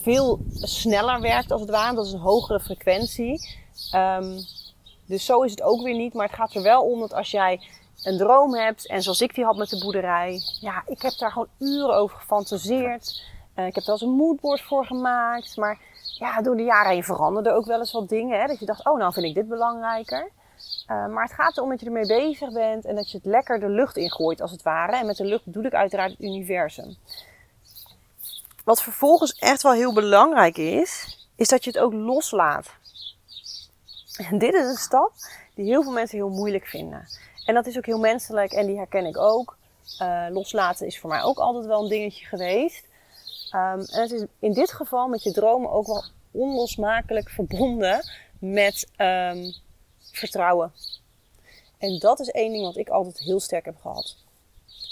veel 0.00 0.40
sneller 0.52 1.20
werkt, 1.20 1.52
als 1.52 1.60
het 1.60 1.70
ware. 1.70 1.94
Dat 1.94 2.06
is 2.06 2.12
een 2.12 2.18
hogere 2.18 2.60
frequentie. 2.60 3.48
Um, 3.94 4.36
dus 5.06 5.24
zo 5.24 5.42
is 5.42 5.50
het 5.50 5.62
ook 5.62 5.82
weer 5.82 5.96
niet. 5.96 6.14
Maar 6.14 6.26
het 6.26 6.36
gaat 6.36 6.54
er 6.54 6.62
wel 6.62 6.82
om 6.82 7.00
dat 7.00 7.14
als 7.14 7.30
jij 7.30 7.60
een 8.02 8.18
droom 8.18 8.54
hebt, 8.54 8.86
en 8.86 9.02
zoals 9.02 9.20
ik 9.20 9.34
die 9.34 9.44
had 9.44 9.56
met 9.56 9.68
de 9.68 9.78
boerderij, 9.78 10.42
ja, 10.60 10.82
ik 10.86 11.02
heb 11.02 11.12
daar 11.18 11.32
gewoon 11.32 11.48
uren 11.58 11.94
over 11.94 12.18
gefantaseerd. 12.18 13.22
Uh, 13.56 13.66
ik 13.66 13.74
heb 13.74 13.84
er 13.84 13.90
wel 13.90 13.94
eens 13.94 14.04
een 14.10 14.16
moodboard 14.16 14.60
voor 14.60 14.86
gemaakt. 14.86 15.56
Maar 15.56 15.78
ja, 16.18 16.42
door 16.42 16.56
de 16.56 16.62
jaren 16.62 16.92
heen 16.92 17.04
veranderden 17.04 17.54
ook 17.54 17.64
wel 17.64 17.78
eens 17.78 17.92
wat 17.92 18.08
dingen. 18.08 18.40
Hè? 18.40 18.46
Dat 18.46 18.58
je 18.58 18.66
dacht, 18.66 18.86
oh, 18.86 18.98
nou 18.98 19.12
vind 19.12 19.26
ik 19.26 19.34
dit 19.34 19.48
belangrijker. 19.48 20.30
Uh, 20.90 21.06
maar 21.06 21.24
het 21.24 21.32
gaat 21.32 21.56
erom 21.56 21.68
dat 21.70 21.80
je 21.80 21.86
ermee 21.86 22.06
bezig 22.06 22.52
bent 22.52 22.84
en 22.84 22.94
dat 22.94 23.10
je 23.10 23.16
het 23.16 23.26
lekker 23.26 23.60
de 23.60 23.68
lucht 23.68 23.96
ingooit, 23.96 24.40
als 24.40 24.50
het 24.50 24.62
ware. 24.62 24.96
En 24.96 25.06
met 25.06 25.16
de 25.16 25.24
lucht 25.24 25.44
bedoel 25.44 25.64
ik 25.64 25.74
uiteraard 25.74 26.10
het 26.10 26.20
universum. 26.20 26.96
Wat 28.64 28.82
vervolgens 28.82 29.32
echt 29.32 29.62
wel 29.62 29.72
heel 29.72 29.92
belangrijk 29.92 30.56
is, 30.56 31.18
is 31.36 31.48
dat 31.48 31.64
je 31.64 31.70
het 31.70 31.78
ook 31.78 31.92
loslaat. 31.92 32.70
En 34.28 34.38
dit 34.38 34.54
is 34.54 34.64
een 34.64 34.76
stap 34.76 35.12
die 35.54 35.64
heel 35.64 35.82
veel 35.82 35.92
mensen 35.92 36.18
heel 36.18 36.28
moeilijk 36.28 36.66
vinden. 36.66 37.08
En 37.46 37.54
dat 37.54 37.66
is 37.66 37.76
ook 37.76 37.86
heel 37.86 37.98
menselijk 37.98 38.52
en 38.52 38.66
die 38.66 38.76
herken 38.76 39.06
ik 39.06 39.18
ook. 39.18 39.56
Uh, 40.02 40.26
loslaten 40.30 40.86
is 40.86 40.98
voor 40.98 41.10
mij 41.10 41.22
ook 41.22 41.38
altijd 41.38 41.66
wel 41.66 41.82
een 41.82 41.88
dingetje 41.88 42.26
geweest. 42.26 42.84
Um, 43.52 43.80
en 43.80 44.00
het 44.00 44.10
is 44.10 44.24
in 44.38 44.52
dit 44.52 44.72
geval 44.72 45.08
met 45.08 45.22
je 45.22 45.32
dromen 45.32 45.70
ook 45.70 45.86
wel 45.86 46.04
onlosmakelijk 46.30 47.28
verbonden 47.28 48.00
met 48.38 48.88
um, 48.96 49.54
vertrouwen. 50.12 50.72
En 51.78 51.98
dat 51.98 52.20
is 52.20 52.30
één 52.30 52.52
ding 52.52 52.64
wat 52.64 52.76
ik 52.76 52.88
altijd 52.88 53.18
heel 53.18 53.40
sterk 53.40 53.64
heb 53.64 53.76
gehad. 53.80 54.16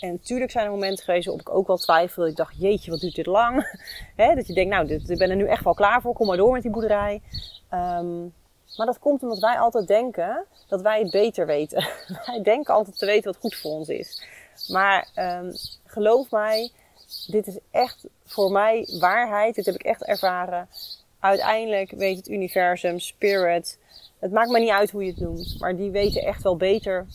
En 0.00 0.12
natuurlijk 0.12 0.50
zijn 0.50 0.64
er 0.64 0.70
momenten 0.70 1.04
geweest 1.04 1.26
waarop 1.26 1.46
ik 1.48 1.54
ook 1.54 1.66
wel 1.66 1.76
twijfel. 1.76 2.26
Ik 2.26 2.37
dacht, 2.37 2.54
jeetje, 2.58 2.90
wat 2.90 3.00
duurt 3.00 3.14
dit 3.14 3.26
lang? 3.26 3.78
dat 4.16 4.46
je 4.46 4.54
denkt, 4.54 4.75
nou, 4.75 4.88
ik 4.88 5.18
ben 5.18 5.30
er 5.30 5.37
nu 5.37 5.46
echt 5.46 5.64
wel 5.64 5.75
klaar 5.75 6.00
voor. 6.00 6.14
Kom 6.14 6.26
maar 6.26 6.37
door 6.37 6.52
met 6.52 6.62
die 6.62 6.70
boerderij. 6.70 7.22
Um, 7.72 8.34
maar 8.76 8.87
dat 8.87 8.98
komt 8.98 9.22
omdat 9.22 9.38
wij 9.38 9.58
altijd 9.58 9.87
denken 9.87 10.44
dat 10.68 10.82
wij 10.82 10.98
het 10.98 11.10
beter 11.10 11.46
weten. 11.46 11.88
wij 12.26 12.42
denken 12.42 12.75
altijd 12.75 12.98
te 12.98 13.06
weten 13.06 13.32
wat 13.32 13.40
goed 13.40 13.56
voor 13.56 13.70
ons 13.70 13.88
is. 13.88 14.22
Maar 14.68 15.08
um, 15.16 15.52
geloof 15.84 16.30
mij, 16.30 16.70
dit 17.26 17.46
is 17.46 17.58
echt 17.70 18.04
voor 18.25 18.50
mij 18.50 18.88
waarheid. 19.00 19.54
Dit 19.54 19.66
heb 19.66 19.75
ik 19.75 19.82
echt 19.82 20.04
ervaren. 20.04 20.68
Uiteindelijk 21.20 21.90
weet 21.90 22.16
het 22.16 22.28
universum, 22.28 22.98
spirit. 22.98 23.78
Het 24.18 24.32
maakt 24.32 24.50
me 24.50 24.58
niet 24.58 24.70
uit 24.70 24.90
hoe 24.90 25.04
je 25.04 25.10
het 25.10 25.20
noemt. 25.20 25.56
Maar 25.58 25.76
die 25.76 25.90
weten 25.90 26.22
echt 26.22 26.42
wel 26.42 26.56
beter 26.56 27.06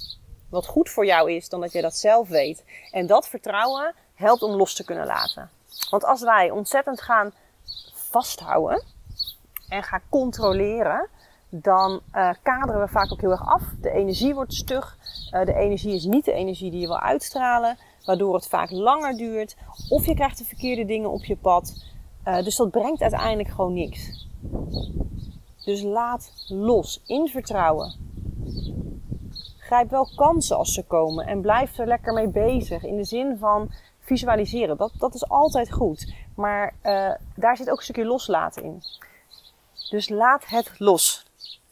wat 0.49 0.65
goed 0.65 0.89
voor 0.89 1.05
jou 1.05 1.31
is 1.31 1.49
dan 1.49 1.61
dat 1.61 1.71
je 1.71 1.81
dat 1.81 1.95
zelf 1.95 2.27
weet. 2.27 2.63
En 2.91 3.07
dat 3.07 3.27
vertrouwen 3.27 3.93
helpt 4.13 4.41
om 4.41 4.51
los 4.51 4.73
te 4.73 4.83
kunnen 4.83 5.05
laten. 5.05 5.49
Want 5.89 6.05
als 6.05 6.21
wij 6.21 6.51
ontzettend 6.51 7.01
gaan 7.01 7.33
vasthouden 7.93 8.83
en 9.69 9.83
gaan 9.83 10.01
controleren, 10.09 11.09
dan 11.49 12.01
uh, 12.15 12.29
kaderen 12.41 12.81
we 12.81 12.87
vaak 12.87 13.11
ook 13.11 13.21
heel 13.21 13.31
erg 13.31 13.47
af. 13.47 13.61
De 13.81 13.91
energie 13.91 14.33
wordt 14.33 14.53
stug. 14.53 14.97
Uh, 15.31 15.45
de 15.45 15.53
energie 15.53 15.95
is 15.95 16.05
niet 16.05 16.25
de 16.25 16.33
energie 16.33 16.71
die 16.71 16.79
je 16.79 16.87
wil 16.87 16.99
uitstralen, 16.99 17.77
waardoor 18.05 18.35
het 18.35 18.47
vaak 18.47 18.71
langer 18.71 19.17
duurt. 19.17 19.55
Of 19.89 20.05
je 20.05 20.13
krijgt 20.13 20.37
de 20.37 20.45
verkeerde 20.45 20.85
dingen 20.85 21.11
op 21.11 21.23
je 21.23 21.35
pad. 21.35 21.85
Uh, 22.27 22.43
dus 22.43 22.55
dat 22.55 22.71
brengt 22.71 23.01
uiteindelijk 23.01 23.49
gewoon 23.49 23.73
niks. 23.73 24.27
Dus 25.65 25.81
laat 25.81 26.31
los, 26.47 27.01
in 27.05 27.27
vertrouwen. 27.27 27.93
Grijp 29.57 29.89
wel 29.89 30.11
kansen 30.15 30.57
als 30.57 30.73
ze 30.73 30.83
komen 30.83 31.27
en 31.27 31.41
blijf 31.41 31.77
er 31.77 31.87
lekker 31.87 32.13
mee 32.13 32.27
bezig. 32.27 32.83
In 32.83 32.97
de 32.97 33.03
zin 33.03 33.37
van 33.37 33.71
visualiseren. 33.99 34.77
Dat, 34.77 34.91
dat 34.97 35.15
is 35.15 35.29
altijd 35.29 35.71
goed. 35.71 36.13
Maar 36.35 36.73
daar 37.35 37.57
zit 37.57 37.69
ook 37.69 37.77
een 37.77 37.83
stukje 37.83 38.05
loslaten 38.05 38.63
in. 38.63 38.83
Dus 39.89 40.09
laat 40.09 40.45
het 40.45 40.71
los. 40.77 41.25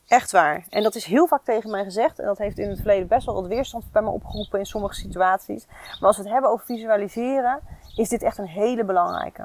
Echt 0.08 0.32
waar. 0.32 0.66
En 0.70 0.84
dat 0.84 0.96
is 0.96 1.06
heel 1.06 1.28
vaak 1.28 1.44
tegen 1.44 1.70
mij 1.70 1.84
gezegd. 1.84 2.20
En 2.20 2.26
dat 2.26 2.38
heeft 2.38 2.58
in 2.58 2.70
het 2.70 2.78
verleden 2.78 3.08
best 3.08 3.26
wel 3.26 3.36
wat 3.36 3.48
weerstand 3.48 3.92
bij 3.92 4.02
me 4.02 4.10
opgeroepen 4.10 4.60
in 4.60 4.66
sommige 4.66 4.94
situaties. 4.94 5.66
Maar 5.68 6.08
als 6.08 6.18
we 6.18 6.24
het 6.24 6.32
hebben 6.32 6.52
over 6.52 6.66
visualiseren, 6.66 7.60
is 7.96 8.10
dit 8.10 8.24
echt 8.24 8.38
een 8.38 8.48
hele 8.48 8.84
belangrijke. 8.84 9.44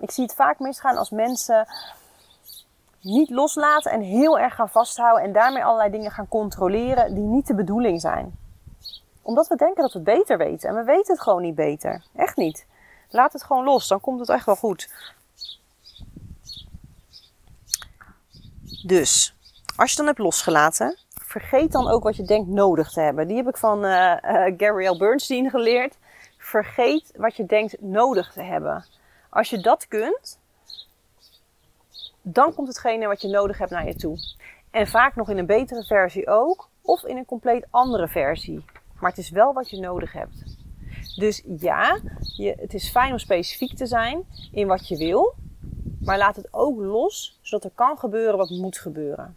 Ik 0.00 0.10
zie 0.10 0.24
het 0.24 0.34
vaak 0.34 0.58
misgaan 0.58 0.96
als 0.96 1.10
mensen 1.10 1.66
niet 3.00 3.30
loslaten 3.30 3.90
en 3.90 4.00
heel 4.00 4.38
erg 4.38 4.54
gaan 4.54 4.68
vasthouden 4.68 5.24
en 5.24 5.32
daarmee 5.32 5.64
allerlei 5.64 5.90
dingen 5.90 6.10
gaan 6.10 6.28
controleren 6.28 7.14
die 7.14 7.24
niet 7.24 7.46
de 7.46 7.54
bedoeling 7.54 8.00
zijn. 8.00 8.38
Omdat 9.22 9.48
we 9.48 9.56
denken 9.56 9.82
dat 9.82 9.92
we 9.92 9.98
het 9.98 10.18
beter 10.18 10.38
weten. 10.38 10.68
En 10.68 10.74
we 10.74 10.84
weten 10.84 11.14
het 11.14 11.22
gewoon 11.22 11.42
niet 11.42 11.54
beter. 11.54 12.04
Echt 12.16 12.36
niet. 12.36 12.66
Laat 13.10 13.32
het 13.32 13.44
gewoon 13.44 13.64
los, 13.64 13.88
dan 13.88 14.00
komt 14.00 14.20
het 14.20 14.28
echt 14.28 14.46
wel 14.46 14.56
goed. 14.56 14.88
Dus, 18.86 19.34
als 19.76 19.90
je 19.90 19.96
dan 19.96 20.06
hebt 20.06 20.18
losgelaten, 20.18 20.98
vergeet 21.08 21.72
dan 21.72 21.88
ook 21.88 22.02
wat 22.02 22.16
je 22.16 22.22
denkt 22.22 22.48
nodig 22.48 22.90
te 22.90 23.00
hebben. 23.00 23.28
Die 23.28 23.36
heb 23.36 23.48
ik 23.48 23.56
van 23.56 23.84
uh, 23.84 23.90
uh, 23.90 24.44
Gabrielle 24.56 24.98
Bernstein 24.98 25.50
geleerd. 25.50 25.96
Vergeet 26.38 27.12
wat 27.16 27.36
je 27.36 27.46
denkt 27.46 27.80
nodig 27.80 28.32
te 28.32 28.42
hebben. 28.42 28.84
Als 29.30 29.50
je 29.50 29.60
dat 29.60 29.88
kunt, 29.88 30.38
dan 32.32 32.54
komt 32.54 32.68
hetgene 32.68 33.06
wat 33.06 33.20
je 33.20 33.28
nodig 33.28 33.58
hebt 33.58 33.70
naar 33.70 33.86
je 33.86 33.94
toe. 33.94 34.18
En 34.70 34.86
vaak 34.86 35.16
nog 35.16 35.30
in 35.30 35.38
een 35.38 35.46
betere 35.46 35.84
versie 35.84 36.28
ook, 36.28 36.68
of 36.82 37.04
in 37.04 37.16
een 37.16 37.24
compleet 37.24 37.66
andere 37.70 38.08
versie. 38.08 38.64
Maar 39.00 39.10
het 39.10 39.18
is 39.18 39.30
wel 39.30 39.52
wat 39.52 39.70
je 39.70 39.78
nodig 39.78 40.12
hebt. 40.12 40.56
Dus 41.16 41.42
ja, 41.58 42.00
je, 42.20 42.54
het 42.58 42.74
is 42.74 42.90
fijn 42.90 43.12
om 43.12 43.18
specifiek 43.18 43.76
te 43.76 43.86
zijn 43.86 44.26
in 44.52 44.66
wat 44.66 44.88
je 44.88 44.96
wil. 44.96 45.34
Maar 46.00 46.18
laat 46.18 46.36
het 46.36 46.48
ook 46.50 46.78
los, 46.78 47.38
zodat 47.42 47.64
er 47.64 47.76
kan 47.76 47.98
gebeuren 47.98 48.36
wat 48.36 48.50
moet 48.50 48.78
gebeuren. 48.78 49.36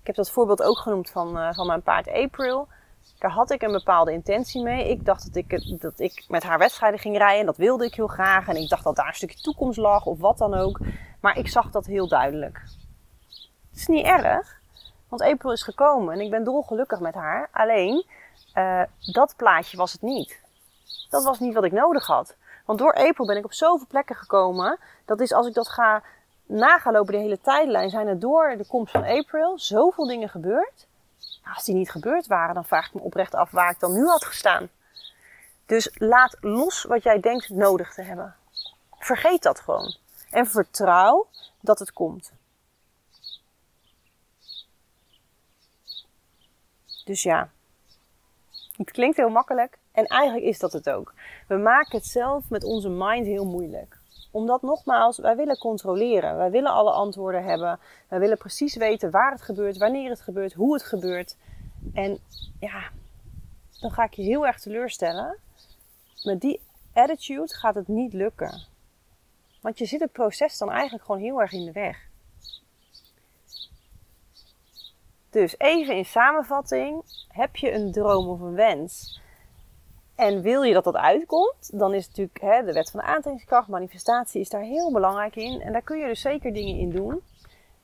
Ik 0.00 0.06
heb 0.06 0.14
dat 0.14 0.30
voorbeeld 0.30 0.62
ook 0.62 0.78
genoemd 0.78 1.10
van, 1.10 1.36
uh, 1.36 1.52
van 1.52 1.66
mijn 1.66 1.82
paard 1.82 2.08
April. 2.08 2.68
Daar 3.20 3.30
had 3.30 3.50
ik 3.50 3.62
een 3.62 3.72
bepaalde 3.72 4.12
intentie 4.12 4.62
mee. 4.62 4.88
Ik 4.88 5.04
dacht 5.04 5.24
dat 5.24 5.36
ik, 5.36 5.80
dat 5.80 6.00
ik 6.00 6.24
met 6.28 6.42
haar 6.42 6.58
wedstrijden 6.58 7.00
ging 7.00 7.16
rijden. 7.16 7.46
Dat 7.46 7.56
wilde 7.56 7.84
ik 7.84 7.94
heel 7.94 8.06
graag. 8.06 8.48
En 8.48 8.56
ik 8.56 8.68
dacht 8.68 8.84
dat 8.84 8.96
daar 8.96 9.06
een 9.06 9.14
stukje 9.14 9.40
toekomst 9.40 9.78
lag 9.78 10.06
of 10.06 10.18
wat 10.18 10.38
dan 10.38 10.54
ook. 10.54 10.78
Maar 11.20 11.38
ik 11.38 11.48
zag 11.48 11.70
dat 11.70 11.86
heel 11.86 12.08
duidelijk. 12.08 12.62
Het 13.70 13.78
is 13.78 13.86
niet 13.86 14.06
erg. 14.06 14.60
Want 15.08 15.22
April 15.22 15.52
is 15.52 15.62
gekomen 15.62 16.14
en 16.14 16.20
ik 16.20 16.30
ben 16.30 16.44
dolgelukkig 16.44 17.00
met 17.00 17.14
haar. 17.14 17.48
Alleen, 17.52 18.06
uh, 18.54 18.82
dat 19.12 19.34
plaatje 19.36 19.76
was 19.76 19.92
het 19.92 20.02
niet. 20.02 20.40
Dat 21.10 21.24
was 21.24 21.38
niet 21.38 21.54
wat 21.54 21.64
ik 21.64 21.72
nodig 21.72 22.06
had. 22.06 22.36
Want 22.64 22.78
door 22.78 22.94
April 22.94 23.26
ben 23.26 23.36
ik 23.36 23.44
op 23.44 23.52
zoveel 23.52 23.86
plekken 23.88 24.16
gekomen. 24.16 24.78
Dat 25.04 25.20
is 25.20 25.32
als 25.32 25.46
ik 25.46 25.54
dat 25.54 25.68
ga 25.68 26.02
na 26.46 26.80
lopen, 26.84 27.12
de 27.12 27.18
hele 27.18 27.40
tijdlijn, 27.40 27.90
zijn 27.90 28.06
er 28.06 28.18
door 28.18 28.54
de 28.56 28.66
komst 28.66 28.92
van 28.92 29.04
April 29.04 29.58
zoveel 29.58 30.06
dingen 30.06 30.28
gebeurd. 30.28 30.88
Nou, 31.42 31.54
als 31.54 31.64
die 31.64 31.74
niet 31.74 31.90
gebeurd 31.90 32.26
waren, 32.26 32.54
dan 32.54 32.64
vraag 32.64 32.86
ik 32.86 32.94
me 32.94 33.00
oprecht 33.00 33.34
af 33.34 33.50
waar 33.50 33.70
ik 33.70 33.80
dan 33.80 33.92
nu 33.92 34.06
had 34.06 34.24
gestaan. 34.24 34.68
Dus 35.66 35.90
laat 35.94 36.36
los 36.40 36.82
wat 36.82 37.02
jij 37.02 37.20
denkt 37.20 37.48
nodig 37.48 37.94
te 37.94 38.02
hebben. 38.02 38.36
Vergeet 38.98 39.42
dat 39.42 39.60
gewoon. 39.60 39.96
En 40.30 40.46
vertrouw 40.46 41.28
dat 41.60 41.78
het 41.78 41.92
komt. 41.92 42.32
Dus 47.04 47.22
ja, 47.22 47.50
het 48.76 48.90
klinkt 48.90 49.16
heel 49.16 49.28
makkelijk 49.28 49.78
en 49.92 50.06
eigenlijk 50.06 50.44
is 50.44 50.58
dat 50.58 50.72
het 50.72 50.90
ook. 50.90 51.14
We 51.48 51.56
maken 51.56 51.98
het 51.98 52.06
zelf 52.06 52.48
met 52.48 52.64
onze 52.64 52.88
mind 52.88 53.26
heel 53.26 53.46
moeilijk 53.46 53.99
omdat 54.30 54.62
nogmaals, 54.62 55.18
wij 55.18 55.36
willen 55.36 55.58
controleren. 55.58 56.36
Wij 56.36 56.50
willen 56.50 56.72
alle 56.72 56.90
antwoorden 56.90 57.44
hebben. 57.44 57.78
Wij 58.08 58.18
willen 58.18 58.38
precies 58.38 58.76
weten 58.76 59.10
waar 59.10 59.30
het 59.30 59.42
gebeurt, 59.42 59.78
wanneer 59.78 60.10
het 60.10 60.20
gebeurt, 60.20 60.52
hoe 60.52 60.72
het 60.72 60.82
gebeurt. 60.82 61.36
En 61.94 62.18
ja, 62.60 62.90
dan 63.80 63.90
ga 63.90 64.04
ik 64.04 64.14
je 64.14 64.22
heel 64.22 64.46
erg 64.46 64.60
teleurstellen. 64.60 65.36
Met 66.22 66.40
die 66.40 66.60
attitude 66.92 67.54
gaat 67.54 67.74
het 67.74 67.88
niet 67.88 68.12
lukken. 68.12 68.66
Want 69.60 69.78
je 69.78 69.86
zit 69.86 70.00
het 70.00 70.12
proces 70.12 70.58
dan 70.58 70.70
eigenlijk 70.70 71.04
gewoon 71.04 71.20
heel 71.20 71.40
erg 71.40 71.52
in 71.52 71.64
de 71.64 71.72
weg. 71.72 72.08
Dus 75.30 75.58
even 75.58 75.96
in 75.96 76.04
samenvatting: 76.04 77.02
heb 77.28 77.56
je 77.56 77.72
een 77.72 77.92
droom 77.92 78.28
of 78.28 78.40
een 78.40 78.54
wens? 78.54 79.20
En 80.20 80.42
wil 80.42 80.62
je 80.62 80.72
dat 80.72 80.84
dat 80.84 80.96
uitkomt, 80.96 81.78
dan 81.78 81.94
is 81.94 82.06
natuurlijk 82.06 82.40
hè, 82.40 82.64
de 82.64 82.72
wet 82.72 82.90
van 82.90 83.00
de 83.00 83.06
aantrekkingskracht, 83.06 83.68
manifestatie 83.68 84.40
is 84.40 84.48
daar 84.48 84.62
heel 84.62 84.92
belangrijk 84.92 85.36
in. 85.36 85.60
En 85.60 85.72
daar 85.72 85.82
kun 85.82 85.98
je 85.98 86.06
dus 86.06 86.20
zeker 86.20 86.52
dingen 86.52 86.78
in 86.78 86.90
doen. 86.90 87.22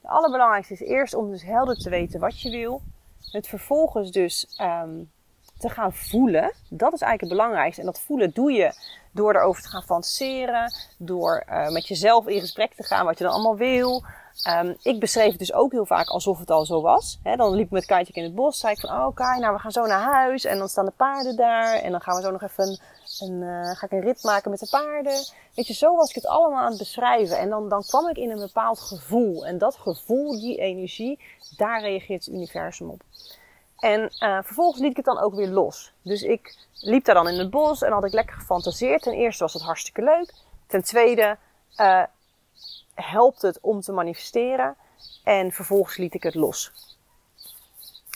Het 0.01 0.11
allerbelangrijkste 0.11 0.73
is 0.73 0.81
eerst 0.81 1.15
om 1.15 1.31
dus 1.31 1.43
helder 1.43 1.77
te 1.77 1.91
weten 1.91 2.21
wat 2.21 2.41
je 2.41 2.51
wil. 2.51 2.83
Het 3.31 3.47
vervolgens 3.47 4.11
dus 4.11 4.59
um, 4.61 5.11
te 5.59 5.69
gaan 5.69 5.93
voelen. 5.93 6.53
Dat 6.69 6.93
is 6.93 7.01
eigenlijk 7.01 7.21
het 7.21 7.41
belangrijkste. 7.41 7.81
En 7.81 7.87
dat 7.87 8.01
voelen 8.01 8.31
doe 8.33 8.53
je 8.53 8.73
door 9.11 9.35
erover 9.35 9.63
te 9.63 9.69
gaan 9.69 9.83
fantaseren. 9.83 10.73
Door 10.99 11.45
uh, 11.49 11.69
met 11.69 11.89
jezelf 11.89 12.27
in 12.27 12.41
gesprek 12.41 12.75
te 12.75 12.83
gaan 12.83 13.05
wat 13.05 13.19
je 13.19 13.25
dan 13.25 13.33
allemaal 13.33 13.57
wil. 13.57 14.05
Um, 14.45 14.77
ik 14.83 15.01
beschreef 15.01 15.31
het 15.31 15.39
dus 15.39 15.53
ook 15.53 15.73
heel 15.73 15.87
vaak 15.87 16.09
alsof 16.09 16.39
het 16.39 16.51
al 16.51 16.65
zo 16.65 16.81
was. 16.81 17.19
Dan 17.37 17.55
liep 17.55 17.65
ik 17.65 17.71
met 17.71 17.87
Kaitje 17.87 18.13
in 18.13 18.23
het 18.23 18.35
bos. 18.35 18.59
Zei 18.59 18.73
ik 18.73 18.81
van, 18.81 18.91
oh 18.91 19.15
Kai, 19.15 19.41
nou 19.41 19.55
we 19.55 19.61
gaan 19.61 19.73
zo 19.73 19.87
naar 19.87 20.13
huis. 20.13 20.45
En 20.45 20.59
dan 20.59 20.69
staan 20.69 20.85
de 20.85 20.93
paarden 20.97 21.37
daar. 21.37 21.75
En 21.75 21.91
dan 21.91 22.01
gaan 22.01 22.17
we 22.17 22.23
zo 22.23 22.31
nog 22.31 22.43
even 22.43 22.81
een, 23.21 23.43
uh, 23.43 23.77
ga 23.77 23.87
ik 23.87 23.93
een 23.93 24.01
rit 24.01 24.23
maken 24.23 24.51
met 24.51 24.61
de 24.61 24.69
paarden. 24.71 25.25
Weet 25.55 25.67
je, 25.67 25.75
zo 25.75 25.97
was 25.97 26.09
ik 26.09 26.15
het 26.15 26.27
allemaal 26.27 26.63
aan 26.63 26.69
het 26.69 26.79
beschrijven. 26.79 27.39
En 27.39 27.49
dan, 27.49 27.69
dan 27.69 27.83
kwam 27.83 28.09
ik 28.09 28.17
in 28.17 28.31
een 28.31 28.39
bepaald 28.39 28.81
gevoel. 28.81 29.47
En 29.47 29.59
dat 29.59 29.77
gevoel, 29.77 30.41
die 30.41 30.59
energie, 30.59 31.19
daar 31.57 31.81
reageert 31.81 32.25
het 32.25 32.35
universum 32.35 32.91
op. 32.91 33.01
En 33.79 34.01
uh, 34.01 34.39
vervolgens 34.43 34.81
liet 34.81 34.91
ik 34.91 34.97
het 34.97 35.05
dan 35.05 35.19
ook 35.19 35.35
weer 35.35 35.49
los. 35.49 35.93
Dus 36.03 36.23
ik 36.23 36.57
liep 36.81 37.05
daar 37.05 37.15
dan 37.15 37.29
in 37.29 37.39
het 37.39 37.51
bos 37.51 37.83
en 37.83 37.93
had 37.93 38.05
ik 38.05 38.13
lekker 38.13 38.37
gefantaseerd. 38.37 39.03
Ten 39.03 39.13
eerste 39.13 39.43
was 39.43 39.53
het 39.53 39.63
hartstikke 39.63 40.03
leuk. 40.03 40.33
Ten 40.67 40.83
tweede 40.83 41.37
uh, 41.77 42.03
helpt 42.97 43.43
het 43.43 43.59
om 43.61 43.81
te 43.81 43.93
manifesteren. 43.93 44.77
En 45.25 45.53
vervolgens 45.53 45.97
liet 45.97 46.15
ik 46.15 46.23
het 46.23 46.35
los. 46.35 46.73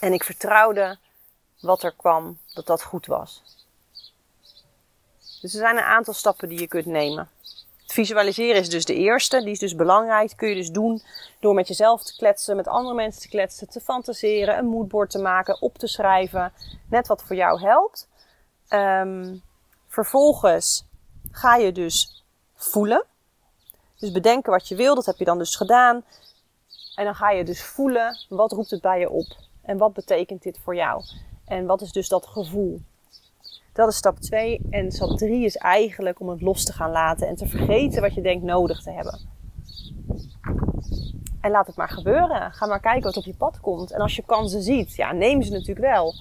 En 0.01 0.13
ik 0.13 0.25
vertrouwde 0.25 0.99
wat 1.61 1.83
er 1.83 1.95
kwam, 1.97 2.39
dat 2.55 2.67
dat 2.67 2.83
goed 2.83 3.07
was. 3.07 3.43
Dus 5.41 5.53
er 5.55 5.61
zijn 5.61 5.77
een 5.77 5.83
aantal 5.83 6.15
stappen 6.15 6.49
die 6.49 6.61
je 6.61 6.67
kunt 6.67 6.87
nemen. 6.87 7.29
Het 7.83 7.93
visualiseren 7.93 8.61
is 8.61 8.69
dus 8.69 8.85
de 8.85 8.95
eerste, 8.95 9.43
die 9.43 9.53
is 9.53 9.59
dus 9.59 9.75
belangrijk. 9.75 10.29
Dat 10.29 10.39
kun 10.39 10.49
je 10.49 10.55
dus 10.55 10.71
doen 10.71 11.03
door 11.41 11.55
met 11.55 11.69
jezelf 11.69 12.03
te 12.03 12.17
kletsen, 12.17 12.57
met 12.57 12.69
andere 12.69 12.95
mensen 12.95 13.23
te 13.23 13.29
kletsen, 13.29 13.69
te 13.69 13.81
fantaseren, 13.81 14.59
een 14.59 14.67
moodboard 14.67 15.11
te 15.11 15.19
maken, 15.19 15.63
op 15.63 15.79
te 15.79 15.87
schrijven. 15.87 16.53
Net 16.89 17.07
wat 17.07 17.23
voor 17.23 17.37
jou 17.37 17.61
helpt. 17.61 18.09
Um, 18.69 19.43
vervolgens 19.89 20.85
ga 21.31 21.57
je 21.57 21.73
dus 21.73 22.25
voelen. 22.55 23.05
Dus 24.01 24.13
bedenken 24.13 24.53
wat 24.53 24.69
je 24.69 24.77
wil, 24.77 24.95
dat 24.95 25.07
heb 25.07 25.17
je 25.17 25.25
dan 25.25 25.39
dus 25.39 25.57
gedaan. 25.57 26.05
En 26.95 27.05
dan 27.05 27.15
ga 27.15 27.31
je 27.31 27.45
dus 27.45 27.63
voelen, 27.63 28.19
wat 28.29 28.53
roept 28.53 28.71
het 28.71 28.81
bij 28.81 29.01
je 29.01 29.11
op? 29.11 29.27
En 29.63 29.79
wat 29.79 29.93
betekent 29.93 30.43
dit 30.43 30.59
voor 30.63 30.75
jou? 30.75 31.03
En 31.45 31.67
wat 31.67 31.81
is 31.81 31.93
dus 31.93 32.09
dat 32.09 32.27
gevoel? 32.27 32.81
Dat 33.73 33.89
is 33.89 33.97
stap 33.97 34.19
2. 34.19 34.61
En 34.71 34.93
stap 34.93 35.19
3 35.19 35.45
is 35.45 35.57
eigenlijk 35.57 36.21
om 36.21 36.29
het 36.29 36.41
los 36.41 36.65
te 36.65 36.73
gaan 36.73 36.91
laten 36.91 37.29
en 37.29 37.37
te 37.37 37.47
vergeten 37.47 38.03
wat 38.03 38.15
je 38.15 38.23
denkt 38.23 38.45
nodig 38.45 38.83
te 38.83 38.91
hebben. 38.91 39.21
En 41.41 41.51
laat 41.51 41.67
het 41.67 41.77
maar 41.77 41.89
gebeuren. 41.89 42.53
Ga 42.53 42.67
maar 42.67 42.81
kijken 42.81 43.03
wat 43.03 43.17
op 43.17 43.25
je 43.25 43.37
pad 43.37 43.61
komt. 43.61 43.93
En 43.93 44.01
als 44.01 44.17
je 44.17 44.23
kansen 44.27 44.63
ziet, 44.63 44.95
ja, 44.95 45.13
neem 45.13 45.43
ze 45.43 45.53
natuurlijk 45.53 45.87
wel. 45.87 46.15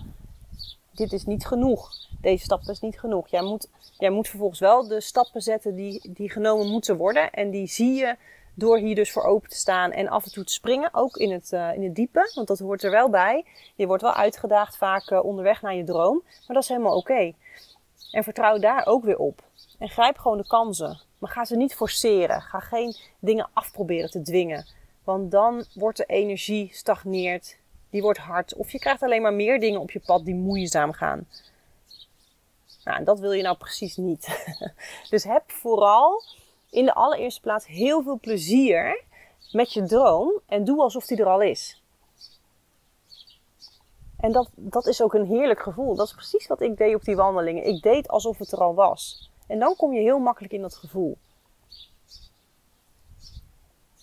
Dit 0.99 1.13
is 1.13 1.25
niet 1.25 1.45
genoeg. 1.45 1.91
Deze 2.21 2.43
stap 2.43 2.61
is 2.61 2.79
niet 2.79 2.99
genoeg. 2.99 3.27
Jij 3.27 3.41
moet, 3.41 3.69
jij 3.97 4.09
moet 4.09 4.27
vervolgens 4.27 4.59
wel 4.59 4.87
de 4.87 5.01
stappen 5.01 5.41
zetten 5.41 5.75
die, 5.75 6.11
die 6.13 6.29
genomen 6.29 6.67
moeten 6.67 6.97
worden. 6.97 7.31
En 7.31 7.49
die 7.49 7.67
zie 7.67 7.93
je 7.93 8.15
door 8.53 8.77
hier 8.77 8.95
dus 8.95 9.11
voor 9.11 9.23
open 9.23 9.49
te 9.49 9.55
staan 9.55 9.91
en 9.91 10.07
af 10.07 10.25
en 10.25 10.31
toe 10.31 10.43
te 10.43 10.53
springen. 10.53 10.89
Ook 10.93 11.17
in 11.17 11.31
het, 11.31 11.51
uh, 11.51 11.73
in 11.73 11.83
het 11.83 11.95
diepe, 11.95 12.31
want 12.33 12.47
dat 12.47 12.59
hoort 12.59 12.83
er 12.83 12.91
wel 12.91 13.09
bij. 13.09 13.45
Je 13.75 13.87
wordt 13.87 14.01
wel 14.01 14.13
uitgedaagd 14.13 14.77
vaak 14.77 15.09
uh, 15.09 15.23
onderweg 15.23 15.61
naar 15.61 15.75
je 15.75 15.83
droom. 15.83 16.21
Maar 16.23 16.55
dat 16.55 16.63
is 16.63 16.69
helemaal 16.69 16.97
oké. 16.97 17.33
En 18.11 18.23
vertrouw 18.23 18.57
daar 18.57 18.85
ook 18.85 19.03
weer 19.03 19.17
op. 19.17 19.43
En 19.77 19.89
grijp 19.89 20.17
gewoon 20.17 20.37
de 20.37 20.47
kansen. 20.47 21.01
Maar 21.17 21.31
ga 21.31 21.45
ze 21.45 21.55
niet 21.55 21.75
forceren. 21.75 22.41
Ga 22.41 22.59
geen 22.59 22.95
dingen 23.19 23.49
afproberen 23.53 24.11
te 24.11 24.21
dwingen. 24.21 24.67
Want 25.03 25.31
dan 25.31 25.65
wordt 25.73 25.97
de 25.97 26.05
energie 26.05 26.69
stagneert. 26.73 27.57
Die 27.89 28.01
wordt 28.01 28.19
hard. 28.19 28.55
Of 28.55 28.71
je 28.71 28.79
krijgt 28.79 29.03
alleen 29.03 29.21
maar 29.21 29.33
meer 29.33 29.59
dingen 29.59 29.79
op 29.79 29.91
je 29.91 29.99
pad 29.99 30.25
die 30.25 30.35
moeizaam 30.35 30.91
gaan. 30.91 31.27
Nou, 32.83 32.97
en 32.97 33.03
dat 33.03 33.19
wil 33.19 33.31
je 33.31 33.43
nou 33.43 33.57
precies 33.57 33.97
niet. 33.97 34.45
dus 35.09 35.23
heb 35.23 35.51
vooral 35.51 36.23
in 36.69 36.85
de 36.85 36.93
allereerste 36.93 37.41
plaats 37.41 37.67
heel 37.67 38.03
veel 38.03 38.19
plezier 38.19 39.03
met 39.51 39.73
je 39.73 39.83
droom 39.83 40.31
en 40.45 40.63
doe 40.63 40.81
alsof 40.81 41.05
die 41.05 41.17
er 41.17 41.29
al 41.29 41.41
is. 41.41 41.81
En 44.19 44.31
dat, 44.31 44.49
dat 44.55 44.87
is 44.87 45.01
ook 45.01 45.13
een 45.13 45.25
heerlijk 45.25 45.59
gevoel. 45.59 45.95
Dat 45.95 46.07
is 46.07 46.13
precies 46.13 46.47
wat 46.47 46.61
ik 46.61 46.77
deed 46.77 46.95
op 46.95 47.03
die 47.03 47.15
wandelingen. 47.15 47.67
Ik 47.67 47.81
deed 47.81 48.07
alsof 48.07 48.37
het 48.37 48.51
er 48.51 48.59
al 48.59 48.73
was. 48.73 49.31
En 49.47 49.59
dan 49.59 49.75
kom 49.75 49.93
je 49.93 50.01
heel 50.01 50.19
makkelijk 50.19 50.53
in 50.53 50.61
dat 50.61 50.75
gevoel. 50.75 51.17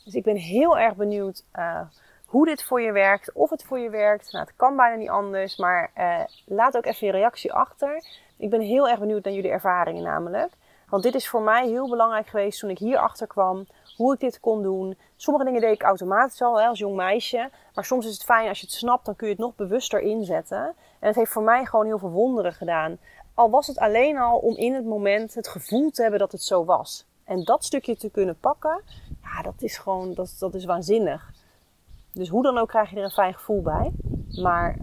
Dus 0.04 0.14
ik 0.14 0.22
ben 0.22 0.36
heel 0.36 0.78
erg 0.78 0.96
benieuwd 0.96 1.44
uh, 1.54 1.80
hoe 2.26 2.46
dit 2.46 2.62
voor 2.62 2.80
je 2.80 2.92
werkt. 2.92 3.32
Of 3.32 3.50
het 3.50 3.64
voor 3.64 3.78
je 3.78 3.90
werkt. 3.90 4.32
Nou, 4.32 4.44
het 4.44 4.56
kan 4.56 4.76
bijna 4.76 4.96
niet 4.96 5.08
anders. 5.08 5.56
Maar 5.56 5.90
uh, 5.98 6.20
laat 6.44 6.76
ook 6.76 6.86
even 6.86 7.06
je 7.06 7.12
reactie 7.12 7.52
achter. 7.52 8.04
Ik 8.36 8.50
ben 8.50 8.60
heel 8.60 8.88
erg 8.88 8.98
benieuwd 8.98 9.24
naar 9.24 9.32
jullie 9.32 9.50
ervaringen 9.50 10.02
namelijk. 10.02 10.52
Want 10.88 11.02
dit 11.02 11.14
is 11.14 11.28
voor 11.28 11.42
mij 11.42 11.68
heel 11.68 11.88
belangrijk 11.88 12.26
geweest 12.26 12.60
toen 12.60 12.70
ik 12.70 12.78
hierachter 12.78 13.26
kwam. 13.26 13.66
Hoe 13.96 14.14
ik 14.14 14.20
dit 14.20 14.40
kon 14.40 14.62
doen. 14.62 14.98
Sommige 15.16 15.44
dingen 15.44 15.60
deed 15.60 15.74
ik 15.74 15.82
automatisch 15.82 16.42
al 16.42 16.60
hè, 16.60 16.66
als 16.66 16.78
jong 16.78 16.96
meisje. 16.96 17.50
Maar 17.74 17.84
soms 17.84 18.06
is 18.06 18.12
het 18.12 18.24
fijn 18.24 18.48
als 18.48 18.60
je 18.60 18.66
het 18.66 18.74
snapt, 18.74 19.04
dan 19.04 19.16
kun 19.16 19.26
je 19.26 19.32
het 19.32 19.42
nog 19.42 19.54
bewuster 19.54 20.00
inzetten. 20.00 20.74
En 20.98 21.06
het 21.06 21.16
heeft 21.16 21.30
voor 21.30 21.42
mij 21.42 21.64
gewoon 21.64 21.86
heel 21.86 21.98
veel 21.98 22.10
wonderen 22.10 22.52
gedaan. 22.52 22.98
Al 23.34 23.50
was 23.50 23.66
het 23.66 23.78
alleen 23.78 24.18
al 24.18 24.38
om 24.38 24.56
in 24.56 24.74
het 24.74 24.84
moment 24.84 25.34
het 25.34 25.48
gevoel 25.48 25.90
te 25.90 26.02
hebben 26.02 26.20
dat 26.20 26.32
het 26.32 26.42
zo 26.42 26.64
was. 26.64 27.06
En 27.24 27.44
dat 27.44 27.64
stukje 27.64 27.96
te 27.96 28.10
kunnen 28.10 28.38
pakken, 28.40 28.82
ja, 29.22 29.42
dat 29.42 29.54
is 29.58 29.78
gewoon, 29.78 30.14
dat, 30.14 30.36
dat 30.38 30.54
is 30.54 30.64
waanzinnig. 30.64 31.32
Dus 32.16 32.28
hoe 32.28 32.42
dan 32.42 32.58
ook 32.58 32.68
krijg 32.68 32.90
je 32.90 32.96
er 32.96 33.04
een 33.04 33.10
fijn 33.10 33.34
gevoel 33.34 33.62
bij. 33.62 33.92
Maar 34.42 34.76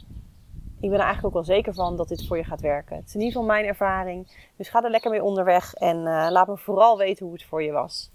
ik 0.80 0.89
ben 0.89 1.00
er 1.00 1.06
eigenlijk 1.06 1.26
ook 1.26 1.46
wel 1.46 1.56
zeker 1.56 1.74
van 1.74 1.98
dat 1.98 2.08
dit 2.08 2.28
voor 2.28 2.38
je 2.38 2.43
gaat 2.43 2.62
werken. 2.62 2.96
Het 2.96 3.08
is 3.08 3.13
in 3.13 3.19
ieder 3.19 3.34
geval 3.34 3.54
mijn 3.54 3.65
ervaring. 3.65 4.48
Dus 4.58 4.69
ga 4.69 4.84
er 4.84 4.89
lekker 4.89 5.12
mee 5.12 5.24
onderweg 5.24 5.74
en 5.74 5.98
uh, 5.98 6.28
laat 6.30 6.48
me 6.48 6.58
vooral 6.58 6.98
weten 6.98 7.26
hoe 7.26 7.34
het 7.34 7.43
voor 7.43 7.63
je 7.63 7.72
was. 7.72 8.12